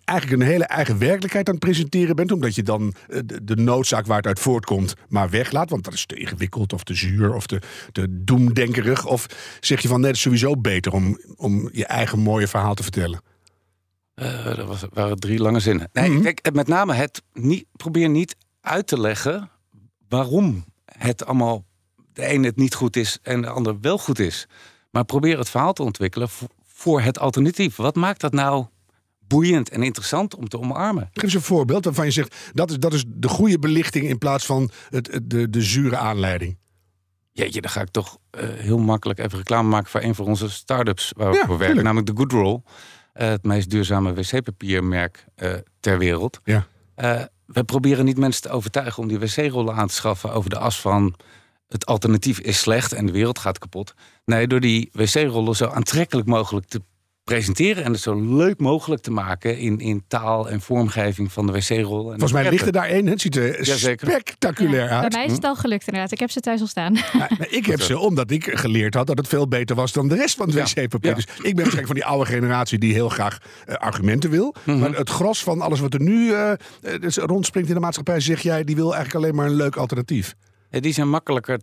eigenlijk 0.04 0.42
een 0.42 0.48
hele 0.48 0.64
eigen 0.64 0.98
werkelijkheid 0.98 1.48
aan 1.48 1.56
het 1.56 1.64
presenteren 1.64 2.16
bent? 2.16 2.32
Omdat 2.32 2.56
je 2.56 2.64
dan 2.64 2.94
de, 3.08 3.44
de 3.44 3.56
noodzaak 3.56 4.06
waar 4.06 4.18
het 4.18 4.28
uit 4.28 4.40
voortkomt 4.40 4.94
maar 5.10 5.30
weglaat. 5.30 5.70
Want 5.70 5.84
dat 5.84 5.94
is 5.94 6.06
te 6.06 6.16
ingewikkeld 6.16 6.74
of 6.74 6.84
te 6.84 6.94
zuur 6.94 7.34
of 7.34 7.46
te, 7.46 7.62
te 7.92 8.06
doemdenkerig. 8.10 9.06
Of 9.06 9.26
zeg 9.60 9.82
je 9.82 9.88
van 9.88 10.00
nee, 10.00 10.08
het 10.08 10.16
is 10.16 10.22
sowieso 10.22 10.58
beter 10.58 10.92
om, 10.92 11.20
om 11.36 11.70
je 11.72 11.86
eigen 11.86 12.20
mooie 12.20 12.48
verhaal 12.48 12.74
te 12.74 12.84
vertellen. 12.84 13.22
Eh, 14.14 14.46
dat 14.46 14.68
was, 14.68 14.84
waren 14.94 15.20
drie 15.20 15.40
lange 15.40 15.60
zinnen. 15.60 15.90
Nee, 15.94 16.10
Mhm. 16.10 16.22
kijk, 16.22 16.54
met 16.54 16.68
name 16.68 16.94
het 16.94 17.22
niet, 17.34 17.66
probeer 17.72 18.10
niet 18.10 18.36
uit 18.62 18.88
te 18.88 19.00
leggen 19.00 19.50
waarom 20.10 20.66
het 20.98 21.26
allemaal 21.26 21.66
de 22.14 22.26
ene 22.26 22.48
het 22.48 22.56
niet 22.58 22.76
goed 22.76 22.96
is 22.96 23.20
en 23.22 23.42
de 23.42 23.50
ander 23.50 23.80
wel 23.80 23.98
goed 23.98 24.20
is. 24.20 24.48
Maar 24.92 25.06
probeer 25.06 25.38
het 25.38 25.50
verhaal 25.50 25.74
te 25.74 25.84
ontwikkelen 25.84 26.30
voor, 26.66 27.02
het 27.02 27.20
alternatief. 27.20 27.76
Wat 27.76 27.96
maakt 27.96 28.22
dat 28.22 28.34
nou 28.34 28.66
boeiend 29.28 29.70
en 29.70 29.84
interessant 29.84 30.36
om 30.36 30.48
te 30.48 30.60
omarmen? 30.60 31.10
Geef 31.14 31.24
eens 31.24 31.34
een 31.34 31.42
voorbeeld 31.42 31.86
waarvan 31.86 32.06
je 32.06 32.12
zegt 32.12 32.36
dat 32.54 32.70
is, 32.72 32.80
dat 32.80 32.94
is 32.94 33.04
de 33.08 33.28
goede 33.28 33.60
belichting 33.60 34.06
in 34.08 34.18
plaats 34.18 34.46
van 34.46 34.70
het, 34.90 35.12
het- 35.12 35.30
de, 35.30 35.50
de 35.50 35.62
zure 35.62 35.98
aanleiding. 35.98 36.58
Jeetje, 37.32 37.62
dan 37.62 37.72
ga 37.72 37.82
ik 37.82 37.90
toch 37.90 38.18
eh, 38.30 38.50
heel 38.50 38.78
makkelijk 38.80 39.20
even 39.20 39.38
reclame 39.38 39.70
maken 39.70 39.90
voor 39.90 40.02
een 40.02 40.16
van 40.16 40.26
onze 40.26 40.50
start-ups 40.50 41.12
waar 41.16 41.32
we 41.32 41.38
Ja, 41.38 41.46
voor 41.46 41.58
werken, 41.58 41.84
namelijk 41.84 42.08
de 42.08 42.16
Goodroll. 42.18 42.54
Eh, 42.56 42.72
het 43.14 43.44
meest 43.44 43.70
duurzame 43.70 44.14
wc-papiermerk 44.14 45.26
eh, 45.36 45.54
ter 45.80 45.98
wereld. 45.98 46.40
Ja. 46.44 46.68
Eh, 46.96 47.22
we 47.46 47.64
proberen 47.64 48.06
niet 48.06 48.18
mensen 48.18 48.42
te 48.42 48.50
overtuigen 48.50 49.04
om 49.04 49.08
die 49.08 49.20
wc-rollen 49.20 49.76
aan 49.76 49.88
te 49.88 49.94
schaffen 49.94 50.34
over 50.34 50.50
de 50.50 50.58
as 50.58 50.82
van 50.82 51.16
het 51.68 51.86
alternatief 51.86 52.40
is 52.40 52.60
slecht 52.60 52.94
en 52.94 53.06
de 53.06 53.12
wereld 53.12 53.40
gaat 53.40 53.60
kapot. 53.60 53.94
Nee, 54.26 54.48
door 54.48 54.60
die 54.60 54.90
wc-rollen 54.94 55.56
zo 55.56 55.68
aantrekkelijk 55.68 56.28
mogelijk 56.28 56.66
te 56.66 56.82
presenteren 57.24 57.84
en 57.84 57.92
het 57.92 58.02
zo 58.02 58.36
leuk 58.36 58.60
mogelijk 58.60 59.02
te 59.02 59.12
maken 59.12 59.58
in, 59.58 59.80
in 59.80 60.04
taal 60.08 60.50
en 60.50 60.62
vormgeving 60.62 61.32
van 61.32 61.46
de 61.46 61.52
wc-rol. 61.52 62.04
Volgens 62.04 62.32
mij 62.32 62.50
ligt 62.50 62.66
er 62.66 62.72
daar 62.72 62.88
één. 62.88 63.06
Het 63.08 63.22
ziet 63.22 63.36
er 63.36 63.64
Jazeker. 63.66 64.08
spectaculair 64.08 64.84
Ja, 64.84 65.02
uit. 65.02 65.10
bij 65.10 65.18
mij 65.20 65.28
is 65.28 65.34
het 65.34 65.44
al 65.44 65.56
gelukt 65.56 65.88
inderdaad. 65.88 66.12
Ik 66.12 66.20
heb 66.20 66.32
ze 66.32 66.40
thuis 66.40 66.62
al 66.62 66.68
staan. 66.68 66.94
Ja, 66.94 67.04
maar 67.38 67.48
ik 67.50 67.66
heb 67.66 67.82
ze 67.82 68.00
omdat 68.00 68.32
ik 68.32 68.44
geleerd 68.54 68.94
had 68.94 69.08
dat 69.08 69.18
het 69.18 69.28
veel 69.28 69.48
beter 69.48 69.76
was 69.76 69.92
dan 69.92 70.08
de 70.08 70.16
rest 70.16 70.36
van 70.36 70.50
het 70.50 70.56
Ja. 70.74 70.82
wc-papier. 70.82 71.10
Ja. 71.10 71.16
Dus 71.16 71.26
ik 71.26 71.42
ben 71.42 71.54
waarschijnlijk 71.56 71.86
van 71.88 71.96
die 71.96 72.06
oude 72.06 72.26
generatie 72.26 72.78
die 72.80 72.94
heel 72.94 73.10
graag 73.10 73.38
eh, 73.66 73.76
argumenten 73.76 74.30
wil. 74.30 74.56
Mhm. 74.66 74.80
Maar 74.80 74.92
het 74.92 75.10
gros 75.10 75.44
van 75.44 75.62
alles 75.62 75.80
wat 75.80 75.94
er 75.94 76.02
nu 76.02 76.34
eh, 76.34 76.52
eh, 76.52 76.58
dus 77.02 77.18
rondspringt 77.18 77.70
in 77.70 77.76
de 77.76 77.82
maatschappij, 77.82 78.20
zeg 78.20 78.42
jij, 78.42 78.64
die 78.64 78.76
wil 78.76 78.94
eigenlijk 78.96 79.24
alleen 79.26 79.36
maar 79.36 79.46
een 79.48 79.56
leuk 79.56 79.76
alternatief. 79.76 80.34
Ja, 80.70 80.80
die 80.80 80.94
zijn 80.94 81.10
makkelijker 81.10 81.60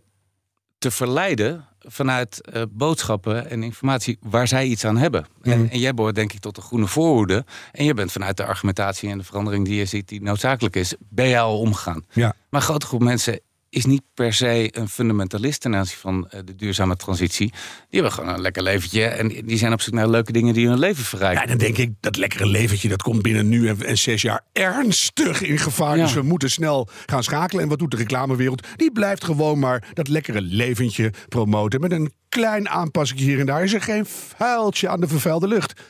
te 0.77 0.91
verleiden 0.91 1.67
vanuit 1.79 2.41
eh, 2.41 2.63
boodschappen 2.69 3.49
en 3.49 3.63
informatie 3.63 4.17
waar 4.21 4.47
zij 4.47 4.65
iets 4.65 4.85
aan 4.85 4.97
hebben. 4.97 5.25
En, 5.41 5.69
en 5.69 5.79
jij 5.79 5.93
behoort 5.93 6.15
denk 6.15 6.33
ik 6.33 6.39
tot 6.39 6.55
de 6.55 6.61
groene 6.61 6.87
voorhoede. 6.87 7.45
En 7.71 7.85
je 7.85 7.93
bent 7.93 8.11
vanuit 8.11 8.37
de 8.37 8.45
argumentatie 8.45 9.09
en 9.09 9.17
de 9.17 9.23
verandering 9.23 9.65
die 9.65 9.75
je 9.75 9.85
ziet 9.85 10.07
die 10.07 10.21
noodzakelijk 10.21 10.75
is, 10.75 10.93
ben 10.99 11.29
jij 11.29 11.41
al 11.41 11.59
omgegaan. 11.59 12.05
Ja. 12.11 12.33
Maar 12.49 12.61
een 12.61 12.67
grote 12.67 12.85
groep 12.85 13.01
mensen 13.01 13.39
is 13.69 13.85
niet 13.85 14.01
per 14.13 14.33
se 14.33 14.69
een 14.71 14.89
fundamentalist 14.89 15.61
ten 15.61 15.75
aanzien 15.75 15.97
van 15.97 16.29
eh, 16.29 16.39
de 16.45 16.55
duurzame 16.55 16.95
transitie. 16.95 17.51
Die 17.89 18.01
hebben 18.01 18.11
gewoon 18.11 18.33
een 18.33 18.41
lekker 18.41 18.63
leventje 18.63 19.03
en 19.05 19.27
die 19.27 19.57
zijn 19.57 19.73
op 19.73 19.81
zoek 19.81 19.93
naar 19.93 20.09
leuke 20.09 20.31
dingen 20.31 20.53
die 20.53 20.67
hun 20.67 20.79
leven 20.79 21.03
verrijken. 21.03 21.41
Ja, 21.41 21.47
dan 21.47 21.57
denk 21.57 21.77
ik, 21.77 21.91
dat 21.99 22.17
lekkere 22.17 22.45
leventje, 22.45 22.89
dat 22.89 23.01
komt 23.01 23.21
binnen 23.21 23.49
nu 23.49 23.67
en, 23.67 23.85
en 23.85 23.97
zes 23.97 24.21
jaar 24.21 24.41
ernstig 24.53 25.41
in 25.41 25.57
gevaar. 25.57 25.97
Ja. 25.97 26.03
Dus 26.03 26.13
we 26.13 26.21
moeten 26.21 26.49
snel 26.49 26.89
gaan 27.05 27.23
schakelen. 27.23 27.63
En 27.63 27.69
wat 27.69 27.79
doet 27.79 27.91
de 27.91 27.97
reclamewereld? 27.97 28.67
Die 28.75 28.91
blijft 28.91 29.23
gewoon 29.23 29.59
maar 29.59 29.87
dat 29.93 30.07
lekkere 30.07 30.41
leventje 30.41 31.13
promoten. 31.29 31.81
Met 31.81 31.91
een 31.91 32.11
klein 32.29 32.69
aanpassing 32.69 33.19
hier 33.19 33.39
en 33.39 33.45
daar 33.45 33.63
is 33.63 33.73
er 33.73 33.81
geen 33.81 34.05
vuiltje 34.05 34.89
aan 34.89 35.01
de 35.01 35.07
vervuilde 35.07 35.47
lucht. 35.47 35.81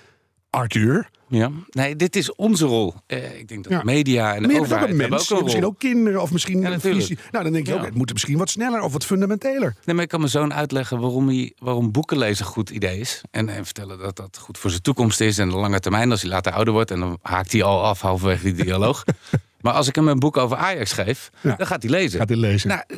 Arthur, 0.50 1.10
Ja, 1.28 1.50
nee, 1.70 1.96
dit 1.96 2.16
is 2.16 2.36
onze 2.36 2.66
rol. 2.66 2.94
Eh, 3.06 3.40
ik 3.40 3.48
denk 3.48 3.64
dat 3.64 3.72
Ja. 3.74 3.82
media 3.84 4.36
en 4.36 4.42
de 4.44 4.54
ook 4.54 4.60
overheid 4.60 4.88
hebben 4.88 5.10
mens, 5.10 5.32
ook 5.32 5.38
een 5.38 5.44
misschien 5.44 5.66
ook 5.66 5.80
kinderen 5.80 6.22
of 6.22 6.32
misschien 6.32 6.62
Ja, 6.62 6.72
een 6.72 6.80
visie. 6.82 7.18
Nou, 7.32 7.44
dan 7.44 7.54
denk 7.54 7.66
je 7.68 7.74
Ja. 7.74 7.80
ook, 7.80 7.86
het 7.86 7.96
moet 7.96 8.12
misschien 8.14 8.38
wat 8.38 8.50
sneller 8.50 8.82
of 8.82 8.94
wat 8.94 9.06
fundamenteler. 9.06 9.76
Nee, 9.86 9.96
maar 9.96 10.04
ik 10.04 10.10
kan 10.10 10.20
mijn 10.20 10.32
zoon 10.32 10.54
uitleggen 10.54 11.00
waarom, 11.00 11.28
hij, 11.28 11.54
waarom 11.58 11.92
boeken 11.92 12.18
lezen 12.18 12.46
een 12.46 12.52
goed 12.52 12.70
idee 12.70 13.00
is. 13.00 13.22
En, 13.32 13.50
en 13.50 13.66
vertellen 13.66 13.98
dat 14.00 14.16
dat 14.16 14.38
goed 14.38 14.58
voor 14.58 14.70
zijn 14.70 14.82
toekomst 14.82 15.20
is. 15.22 15.38
En 15.38 15.50
de 15.50 15.56
lange 15.56 15.80
termijn, 15.80 16.12
als 16.12 16.22
hij 16.22 16.30
later 16.30 16.52
ouder 16.52 16.74
wordt. 16.74 16.92
En 16.92 17.00
dan 17.00 17.20
haakt 17.22 17.52
hij 17.52 17.64
al 17.64 17.84
af 17.84 18.02
halverwege 18.02 18.44
die 18.54 18.64
dialoog. 18.64 19.04
maar 19.62 19.74
als 19.74 19.88
ik 19.88 19.96
hem 19.96 20.08
een 20.08 20.20
boek 20.20 20.38
over 20.38 20.58
Ajax 20.58 20.92
geef, 20.92 21.30
dan 21.42 21.68
gaat 21.68 21.82
hij 21.82 21.92
lezen. 21.92 22.20
Gaat 22.20 22.30
hij 22.30 22.38
lezen. 22.38 22.70
Nou, 22.70 22.82
eh, 22.88 22.98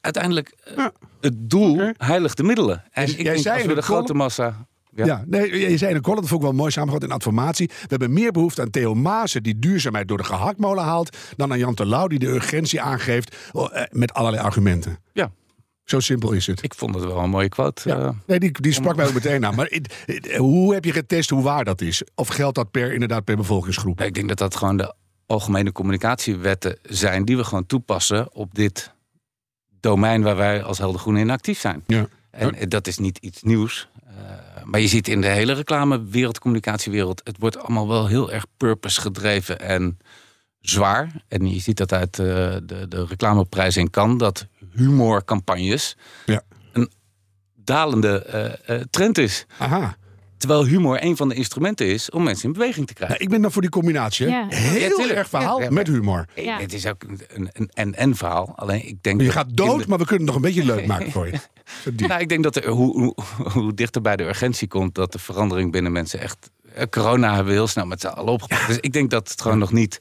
uiteindelijk, 0.00 0.52
eh, 0.76 0.86
het 1.20 1.50
doel 1.50 1.74
Oké. 1.74 1.92
heiligt 1.96 2.36
de 2.36 2.42
middelen. 2.42 2.84
En 2.90 3.06
Dus 3.06 3.14
ik 3.14 3.24
denk 3.24 3.46
als 3.46 3.64
we 3.64 3.74
de 3.74 3.82
grote 3.82 4.14
massa... 4.14 4.66
Ja. 4.94 5.04
Ja, 5.04 5.24
nee, 5.26 5.70
je 5.70 5.76
zei 5.76 5.90
in 5.90 5.96
een 5.96 6.02
column, 6.02 6.20
dat 6.20 6.28
vond 6.30 6.42
ik 6.42 6.48
wel 6.48 6.56
mooi 6.56 6.70
samengevat 6.70 7.02
in 7.02 7.10
adformatie. 7.10 7.66
We 7.68 7.86
hebben 7.88 8.12
meer 8.12 8.32
behoefte 8.32 8.60
aan 8.60 8.70
Theo 8.70 8.94
Maassen 8.94 9.42
die 9.42 9.58
duurzaamheid 9.58 10.08
door 10.08 10.16
de 10.18 10.24
gehaktmolen 10.24 10.84
haalt... 10.84 11.16
dan 11.36 11.52
aan 11.52 11.58
Jan 11.58 11.74
Terlouw 11.74 12.06
die 12.06 12.18
de 12.18 12.26
urgentie 12.26 12.80
aangeeft 12.80 13.36
oh, 13.52 13.76
eh, 13.76 13.82
met 13.90 14.12
allerlei 14.14 14.42
argumenten. 14.42 14.98
Ja. 15.12 15.30
Zo 15.84 16.00
simpel 16.00 16.32
is 16.32 16.46
het. 16.46 16.62
Ik 16.62 16.74
vond 16.74 16.94
het 16.94 17.04
wel 17.04 17.18
een 17.18 17.30
mooie 17.30 17.48
quote. 17.48 17.88
Ja. 17.88 17.98
eh. 17.98 18.10
Nee, 18.26 18.38
die, 18.38 18.60
die 18.60 18.72
sprak 18.72 18.96
mij 18.96 19.06
ook 19.06 19.14
meteen 19.14 19.46
aan. 19.46 19.54
Maar 19.54 19.70
it- 19.70 19.94
it- 20.06 20.36
hoe 20.36 20.74
heb 20.74 20.84
je 20.84 20.92
getest 20.92 21.30
hoe 21.30 21.42
waar 21.42 21.64
dat 21.64 21.80
is? 21.80 22.02
Of 22.14 22.28
geldt 22.28 22.54
dat 22.54 22.70
per, 22.70 22.92
inderdaad 22.92 23.24
per 23.24 23.36
bevolkingsgroep? 23.36 24.00
Ik 24.00 24.14
denk 24.14 24.28
dat 24.28 24.38
dat 24.38 24.56
gewoon 24.56 24.76
de 24.76 24.94
algemene 25.26 25.72
communicatiewetten 25.72 26.78
zijn... 26.82 27.24
die 27.24 27.36
we 27.36 27.44
gewoon 27.44 27.66
toepassen 27.66 28.34
op 28.34 28.54
dit 28.54 28.92
domein 29.80 30.22
waar 30.22 30.36
wij 30.36 30.62
als 30.62 30.78
Helder 30.78 31.00
Groen 31.00 31.16
in 31.16 31.30
actief 31.30 31.58
zijn. 31.60 31.82
Ja. 31.86 32.06
En 32.30 32.54
eh, 32.54 32.68
dat 32.68 32.86
is 32.86 32.98
niet 32.98 33.18
iets 33.18 33.42
nieuws. 33.42 33.88
Eh, 34.16 34.62
maar 34.64 34.80
je 34.80 34.86
ziet 34.88 35.08
in 35.08 35.20
de 35.20 35.26
hele 35.28 35.52
reclamewereld, 35.52 36.38
communicatiewereld... 36.38 37.20
het 37.24 37.36
wordt 37.38 37.58
allemaal 37.58 37.88
wel 37.88 38.06
heel 38.06 38.32
erg 38.32 38.44
purpose 38.56 39.00
gedreven 39.00 39.60
en 39.60 39.98
zwaar. 40.60 41.12
En 41.28 41.46
je 41.54 41.60
ziet 41.60 41.76
dat 41.76 41.92
uit 41.92 42.18
eh, 42.18 42.26
de, 42.62 42.86
de 42.88 43.04
reclameprijs 43.06 43.76
in 43.76 43.90
Cannes... 43.90 44.18
dat 44.18 44.46
humorcampagnes 44.72 45.96
Ja. 46.26 46.42
een 46.72 46.90
dalende 47.54 48.22
eh, 48.22 48.80
trend 48.90 49.18
is. 49.18 49.46
Aha. 49.58 49.96
Terwijl 50.42 50.64
humor 50.66 51.02
een 51.04 51.16
van 51.16 51.28
de 51.28 51.34
instrumenten 51.34 51.86
is 51.86 52.10
om 52.10 52.22
mensen 52.22 52.44
in 52.46 52.52
beweging 52.52 52.86
te 52.86 52.92
krijgen. 52.94 53.14
Nou, 53.16 53.24
ik 53.26 53.32
ben 53.32 53.42
dan 53.42 53.52
voor 53.52 53.62
die 53.62 53.70
combinatie. 53.70 54.26
hè. 54.26 54.32
Ja. 54.38 54.46
Heel 54.48 55.00
Ja, 55.06 55.14
erg 55.14 55.28
verhaal 55.28 55.60
Ja, 55.62 55.70
met 55.70 55.86
humor. 55.86 56.24
Ja. 56.34 56.58
Het 56.58 56.72
is 56.72 56.86
ook 56.86 57.02
een- 57.28 57.50
een 57.52 57.70
en-en 57.74 58.16
verhaal. 58.16 58.52
Alleen 58.56 58.86
ik 58.88 59.02
denk. 59.02 59.20
Je 59.20 59.30
gaat 59.30 59.56
dood, 59.56 59.68
kinder- 59.68 59.88
maar 59.88 59.98
we 59.98 60.06
kunnen 60.06 60.26
het 60.26 60.34
nog 60.34 60.44
een 60.44 60.54
beetje 60.54 60.74
leuk 60.74 60.86
maken 60.86 61.10
voor 61.10 61.26
je. 61.26 61.32
Nou, 62.06 62.20
ik 62.20 62.28
denk 62.28 62.42
dat 62.42 62.56
er, 62.56 62.68
hoe, 62.68 63.00
hoe, 63.00 63.14
hoe 63.52 63.74
dichter 63.74 64.02
bij 64.02 64.16
de 64.16 64.22
urgentie 64.24 64.68
komt, 64.68 64.94
dat 64.94 65.12
de 65.12 65.18
verandering 65.18 65.72
binnen 65.72 65.92
mensen 65.92 66.20
echt. 66.20 66.50
eh, 66.74 66.84
Corona 66.90 67.28
hebben 67.28 67.46
we 67.46 67.52
heel 67.58 67.66
snel 67.66 67.86
met 67.86 68.00
z'n 68.00 68.06
allen 68.06 68.32
opgepakt. 68.32 68.66
Dus 68.66 68.78
ik 68.80 68.92
denk 68.92 69.10
dat 69.10 69.28
het 69.28 69.40
gewoon 69.40 69.58
nog 69.58 69.72
niet 69.72 70.00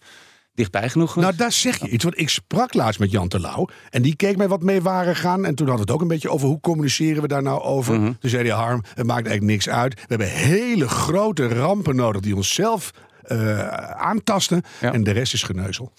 dichtbij 0.62 0.90
genoeg. 0.90 1.16
Nou, 1.16 1.36
daar 1.36 1.52
zeg 1.52 1.80
je 1.82 1.90
iets. 1.90 2.04
Want 2.04 2.20
ik 2.20 2.30
sprak 2.30 2.74
laatst 2.74 3.00
met 3.00 3.12
Jan 3.12 3.28
Terlouw. 3.28 3.68
En 3.90 4.02
die 4.02 4.16
keek 4.16 4.38
mij 4.38 4.48
wat 4.48 4.64
mee 4.64 4.82
waren 4.82 5.16
gaan. 5.16 5.46
En 5.46 5.56
toen 5.56 5.68
hadden 5.68 5.86
we 5.86 5.92
het 5.92 5.92
ook 5.92 6.02
een 6.02 6.08
beetje 6.16 6.30
over 6.30 6.48
hoe 6.48 6.60
communiceren 6.60 7.22
we 7.22 7.28
daar 7.28 7.44
nou 7.44 7.62
over. 7.62 8.00
Mhm. 8.00 8.12
Toen 8.20 8.30
zei 8.30 8.48
hij, 8.48 8.58
Harm, 8.58 8.84
het 8.94 9.06
maakt 9.06 9.28
eigenlijk 9.28 9.44
niks 9.44 9.70
uit. 9.70 9.94
We 9.94 10.06
hebben 10.08 10.28
hele 10.28 10.88
grote 10.88 11.48
rampen 11.48 11.96
nodig 11.96 12.22
die 12.22 12.36
onszelf 12.36 12.92
eh 13.22 13.68
aantasten. 13.92 14.62
Ja. 14.82 14.94
En 14.94 15.04
de 15.04 15.12
rest 15.12 15.34
is 15.34 15.44
geneuzel. 15.44 15.92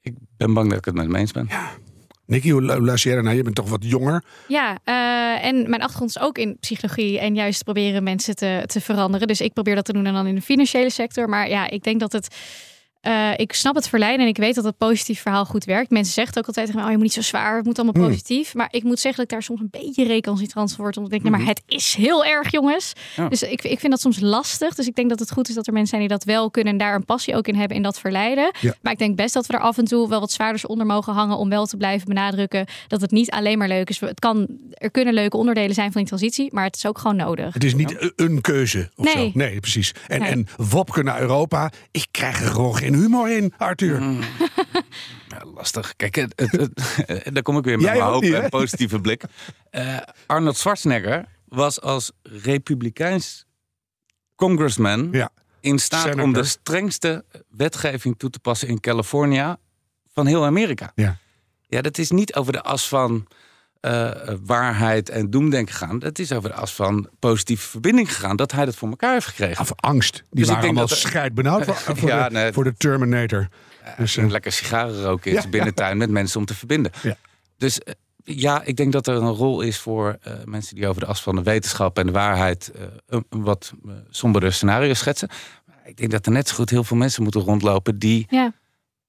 ik 0.00 0.14
ben 0.36 0.54
bang 0.54 0.68
dat 0.68 0.78
ik 0.78 0.84
het 0.84 0.94
met 0.94 1.04
hem 1.04 1.14
eens 1.14 1.32
ben. 1.32 1.48
Nicky, 2.26 2.50
hoe 2.50 2.62
lu- 2.62 2.80
luister 2.80 3.10
jij 3.10 3.18
ernaar? 3.18 3.34
Je 3.34 3.42
bent 3.42 3.54
toch 3.54 3.68
wat 3.68 3.84
jonger? 3.84 4.24
Ja, 4.48 4.78
eh, 4.84 5.44
en 5.46 5.70
mijn 5.70 5.80
achtergrond 5.82 6.10
is 6.10 6.20
ook 6.22 6.38
in 6.38 6.56
psychologie 6.60 7.18
en 7.18 7.34
juist 7.34 7.64
proberen 7.64 8.02
mensen 8.02 8.34
te, 8.36 8.62
te 8.66 8.80
veranderen. 8.80 9.26
Dus 9.26 9.40
ik 9.40 9.52
probeer 9.52 9.74
dat 9.74 9.84
te 9.84 9.92
doen 9.92 10.06
en 10.06 10.12
dan 10.12 10.26
in 10.26 10.34
de 10.34 10.42
financiële 10.42 10.90
sector. 10.90 11.28
Maar 11.28 11.48
ja, 11.48 11.70
ik 11.70 11.82
denk 11.82 12.00
dat 12.00 12.12
het. 12.12 12.36
Eh, 13.00 13.30
ik 13.36 13.52
snap 13.52 13.74
het 13.74 13.88
verleiden 13.88 14.20
en 14.20 14.26
ik 14.30 14.36
weet 14.36 14.54
dat 14.54 14.64
het 14.64 14.76
positief 14.76 15.20
verhaal 15.20 15.44
goed 15.44 15.64
werkt. 15.64 15.90
Mensen 15.90 16.12
zeggen 16.14 16.36
ook 16.38 16.46
altijd 16.46 16.66
tegen 16.66 16.80
mij, 16.80 16.84
oh, 16.90 16.90
je 16.96 17.02
moet 17.04 17.14
niet 17.14 17.24
zo 17.24 17.28
zwaar, 17.30 17.56
het 17.56 17.64
moet 17.64 17.78
allemaal 17.78 18.02
Hmm. 18.02 18.10
positief. 18.12 18.54
Maar 18.54 18.68
ik 18.70 18.82
moet 18.82 19.00
zeggen 19.00 19.14
dat 19.22 19.24
ik 19.24 19.30
daar 19.30 19.42
soms 19.42 19.60
een 19.60 19.68
beetje 19.84 20.04
recalcitrant 20.04 20.72
van 20.72 20.84
word. 20.84 20.96
Omdat 20.96 21.12
ik 21.12 21.22
denk, 21.22 21.34
nee, 21.36 21.44
maar 21.44 21.54
het 21.54 21.62
is 21.66 21.94
heel 21.94 22.24
erg, 22.24 22.50
jongens. 22.50 22.92
Ja. 23.16 23.28
Dus 23.28 23.42
ik, 23.42 23.62
ik 23.64 23.78
vind 23.80 23.92
dat 23.92 24.00
soms 24.00 24.20
lastig. 24.20 24.74
Dus 24.74 24.86
ik 24.86 24.94
denk 24.94 25.08
dat 25.08 25.18
het 25.18 25.32
goed 25.32 25.48
is 25.48 25.54
dat 25.54 25.66
er 25.66 25.72
mensen 25.72 25.90
zijn 25.96 26.08
die 26.08 26.16
dat 26.18 26.24
wel 26.24 26.50
kunnen 26.50 26.72
en 26.72 26.78
daar 26.78 26.94
een 26.94 27.04
passie 27.04 27.34
ook 27.36 27.46
in 27.48 27.54
hebben 27.54 27.76
in 27.76 27.82
dat 27.82 27.98
verleiden. 28.00 28.52
Ja. 28.60 28.74
Maar 28.82 28.92
ik 28.92 28.98
denk 28.98 29.16
best 29.16 29.34
dat 29.34 29.46
we 29.46 29.52
er 29.52 29.60
af 29.60 29.78
en 29.78 29.84
toe 29.84 30.08
wel 30.08 30.20
wat 30.20 30.32
zwaarders 30.32 30.66
onder 30.66 30.86
mogen 30.86 31.12
hangen 31.12 31.36
om 31.36 31.48
wel 31.48 31.66
te 31.66 31.76
blijven 31.76 32.08
benadrukken 32.08 32.66
dat 32.88 33.00
het 33.00 33.10
niet 33.10 33.30
alleen 33.30 33.58
maar 33.58 33.68
leuk 33.68 33.88
is. 33.88 34.00
Het 34.00 34.18
kan, 34.20 34.48
er 34.70 34.90
kunnen 34.90 35.14
leuke 35.14 35.36
onderdelen 35.36 35.74
zijn 35.74 35.92
van 35.92 36.00
die 36.00 36.08
transitie, 36.10 36.48
maar 36.54 36.64
het 36.64 36.76
is 36.76 36.86
ook 36.86 36.98
gewoon 36.98 37.16
nodig. 37.16 37.54
Het 37.54 37.64
is 37.64 37.74
niet 37.74 38.00
een- 38.00 38.12
een 38.16 38.40
keuze 38.40 38.90
of 38.96 39.14
Nee. 39.14 39.24
zo. 39.24 39.38
Nee, 39.38 39.60
precies. 39.60 39.92
En, 40.06 40.20
Nee. 40.20 40.28
en 40.30 40.46
Wopke 40.56 41.02
naar 41.02 41.20
Europa. 41.20 41.70
Ik 41.90 42.06
krijg 42.10 42.40
er 42.42 42.48
gewoon 42.50 42.76
geen 42.76 42.89
humor 42.94 43.30
in, 43.36 43.52
Arthur. 43.56 44.00
Mm. 44.02 44.20
Ja, 45.28 45.44
lastig. 45.54 45.96
Kijk, 45.96 46.14
het, 46.14 46.32
het, 46.36 46.50
het- 47.06 47.34
daar 47.34 47.42
kom 47.42 47.56
ik 47.56 47.64
weer 47.64 47.76
met 47.76 47.84
Jij 47.84 47.96
mijn 47.96 48.06
hoop 48.10 48.22
niet, 48.22 48.32
en 48.32 48.48
positieve 48.48 49.00
blik. 49.00 49.22
Eh, 49.70 49.96
Arnold 50.26 50.56
Schwarzenegger 50.56 51.24
was 51.48 51.80
als 51.80 52.12
republikeins 52.22 53.44
congressman 54.34 55.08
Ja. 55.12 55.30
in 55.60 55.78
staat 55.78 56.00
Senator. 56.00 56.22
om 56.24 56.32
de 56.32 56.44
strengste 56.44 57.24
wetgeving 57.48 58.18
toe 58.18 58.30
te 58.30 58.38
passen 58.38 58.68
in 58.68 58.80
California 58.80 59.58
van 60.12 60.26
heel 60.26 60.44
Amerika. 60.44 60.92
Ja. 60.94 61.18
Ja, 61.68 61.80
dat 61.80 61.98
is 61.98 62.10
niet 62.10 62.34
over 62.34 62.52
de 62.52 62.62
as 62.62 62.88
van 62.88 63.26
eh, 63.80 64.10
waarheid 64.44 65.08
en 65.08 65.30
doemdenken 65.30 65.74
gegaan. 65.74 65.98
Dat 65.98 66.18
is 66.18 66.32
over 66.32 66.48
de 66.50 66.54
as 66.56 66.74
van 66.74 67.08
positieve 67.18 67.68
verbinding 67.68 68.14
gegaan. 68.14 68.36
Dat 68.36 68.52
hij 68.52 68.64
dat 68.64 68.76
voor 68.76 68.88
elkaar 68.88 69.12
heeft 69.12 69.26
gekregen. 69.26 69.60
Of 69.60 69.72
angst. 69.76 70.12
Die 70.14 70.22
Dus 70.30 70.40
ik 70.42 70.46
waren 70.46 70.62
denk 70.62 70.76
allemaal 70.76 70.86
dat 70.88 70.98
er- 71.04 71.08
scheidbenauwd 71.10 71.64
voor, 71.64 71.74
voor, 71.96 72.08
Ja, 72.08 72.28
de, 72.28 72.34
nee. 72.34 72.52
voor 72.52 72.64
de 72.64 72.74
Terminator. 72.76 73.48
Dus, 73.96 74.16
eh, 74.16 74.24
een 74.24 74.30
lekker 74.30 74.52
sigaren 74.52 75.02
roken 75.02 75.26
in 75.26 75.32
Ja, 75.34 75.38
zijn 75.40 75.52
binnentuin 75.52 75.96
met 75.96 76.10
mensen 76.10 76.40
om 76.40 76.46
te 76.46 76.54
verbinden. 76.54 76.92
Ja. 77.02 77.16
Dus 77.56 77.78
eh, 77.78 77.94
ja, 78.24 78.62
ik 78.64 78.76
denk 78.76 78.92
dat 78.92 79.06
er 79.06 79.14
een 79.14 79.28
rol 79.32 79.60
is 79.60 79.78
voor 79.78 80.18
eh, 80.22 80.32
mensen 80.44 80.74
die 80.74 80.88
over 80.88 81.00
de 81.00 81.06
as 81.06 81.22
van 81.22 81.36
de 81.36 81.42
wetenschap 81.42 81.98
en 81.98 82.06
de 82.06 82.12
waarheid 82.12 82.70
eh, 82.74 82.82
een, 83.06 83.24
een 83.30 83.42
wat 83.42 83.72
uh, 83.86 83.92
sombere 84.10 84.50
scenario 84.50 84.94
schetsen. 84.94 85.28
Maar 85.66 85.76
ik 85.84 85.96
denk 85.96 86.10
dat 86.10 86.26
er 86.26 86.32
net 86.32 86.48
zo 86.48 86.54
goed 86.54 86.70
heel 86.70 86.84
veel 86.84 86.96
mensen 86.96 87.22
moeten 87.22 87.40
rondlopen 87.40 87.98
die 87.98 88.26
Ja, 88.28 88.52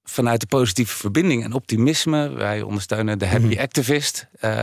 vanuit 0.03 0.39
de 0.39 0.47
positieve 0.47 0.95
verbinding 0.97 1.43
en 1.43 1.53
optimisme, 1.53 2.29
wij 2.29 2.61
ondersteunen 2.61 3.19
de 3.19 3.25
happy 3.27 3.57
activist. 3.59 4.29
eh, 4.39 4.49
Mhm. 4.51 4.61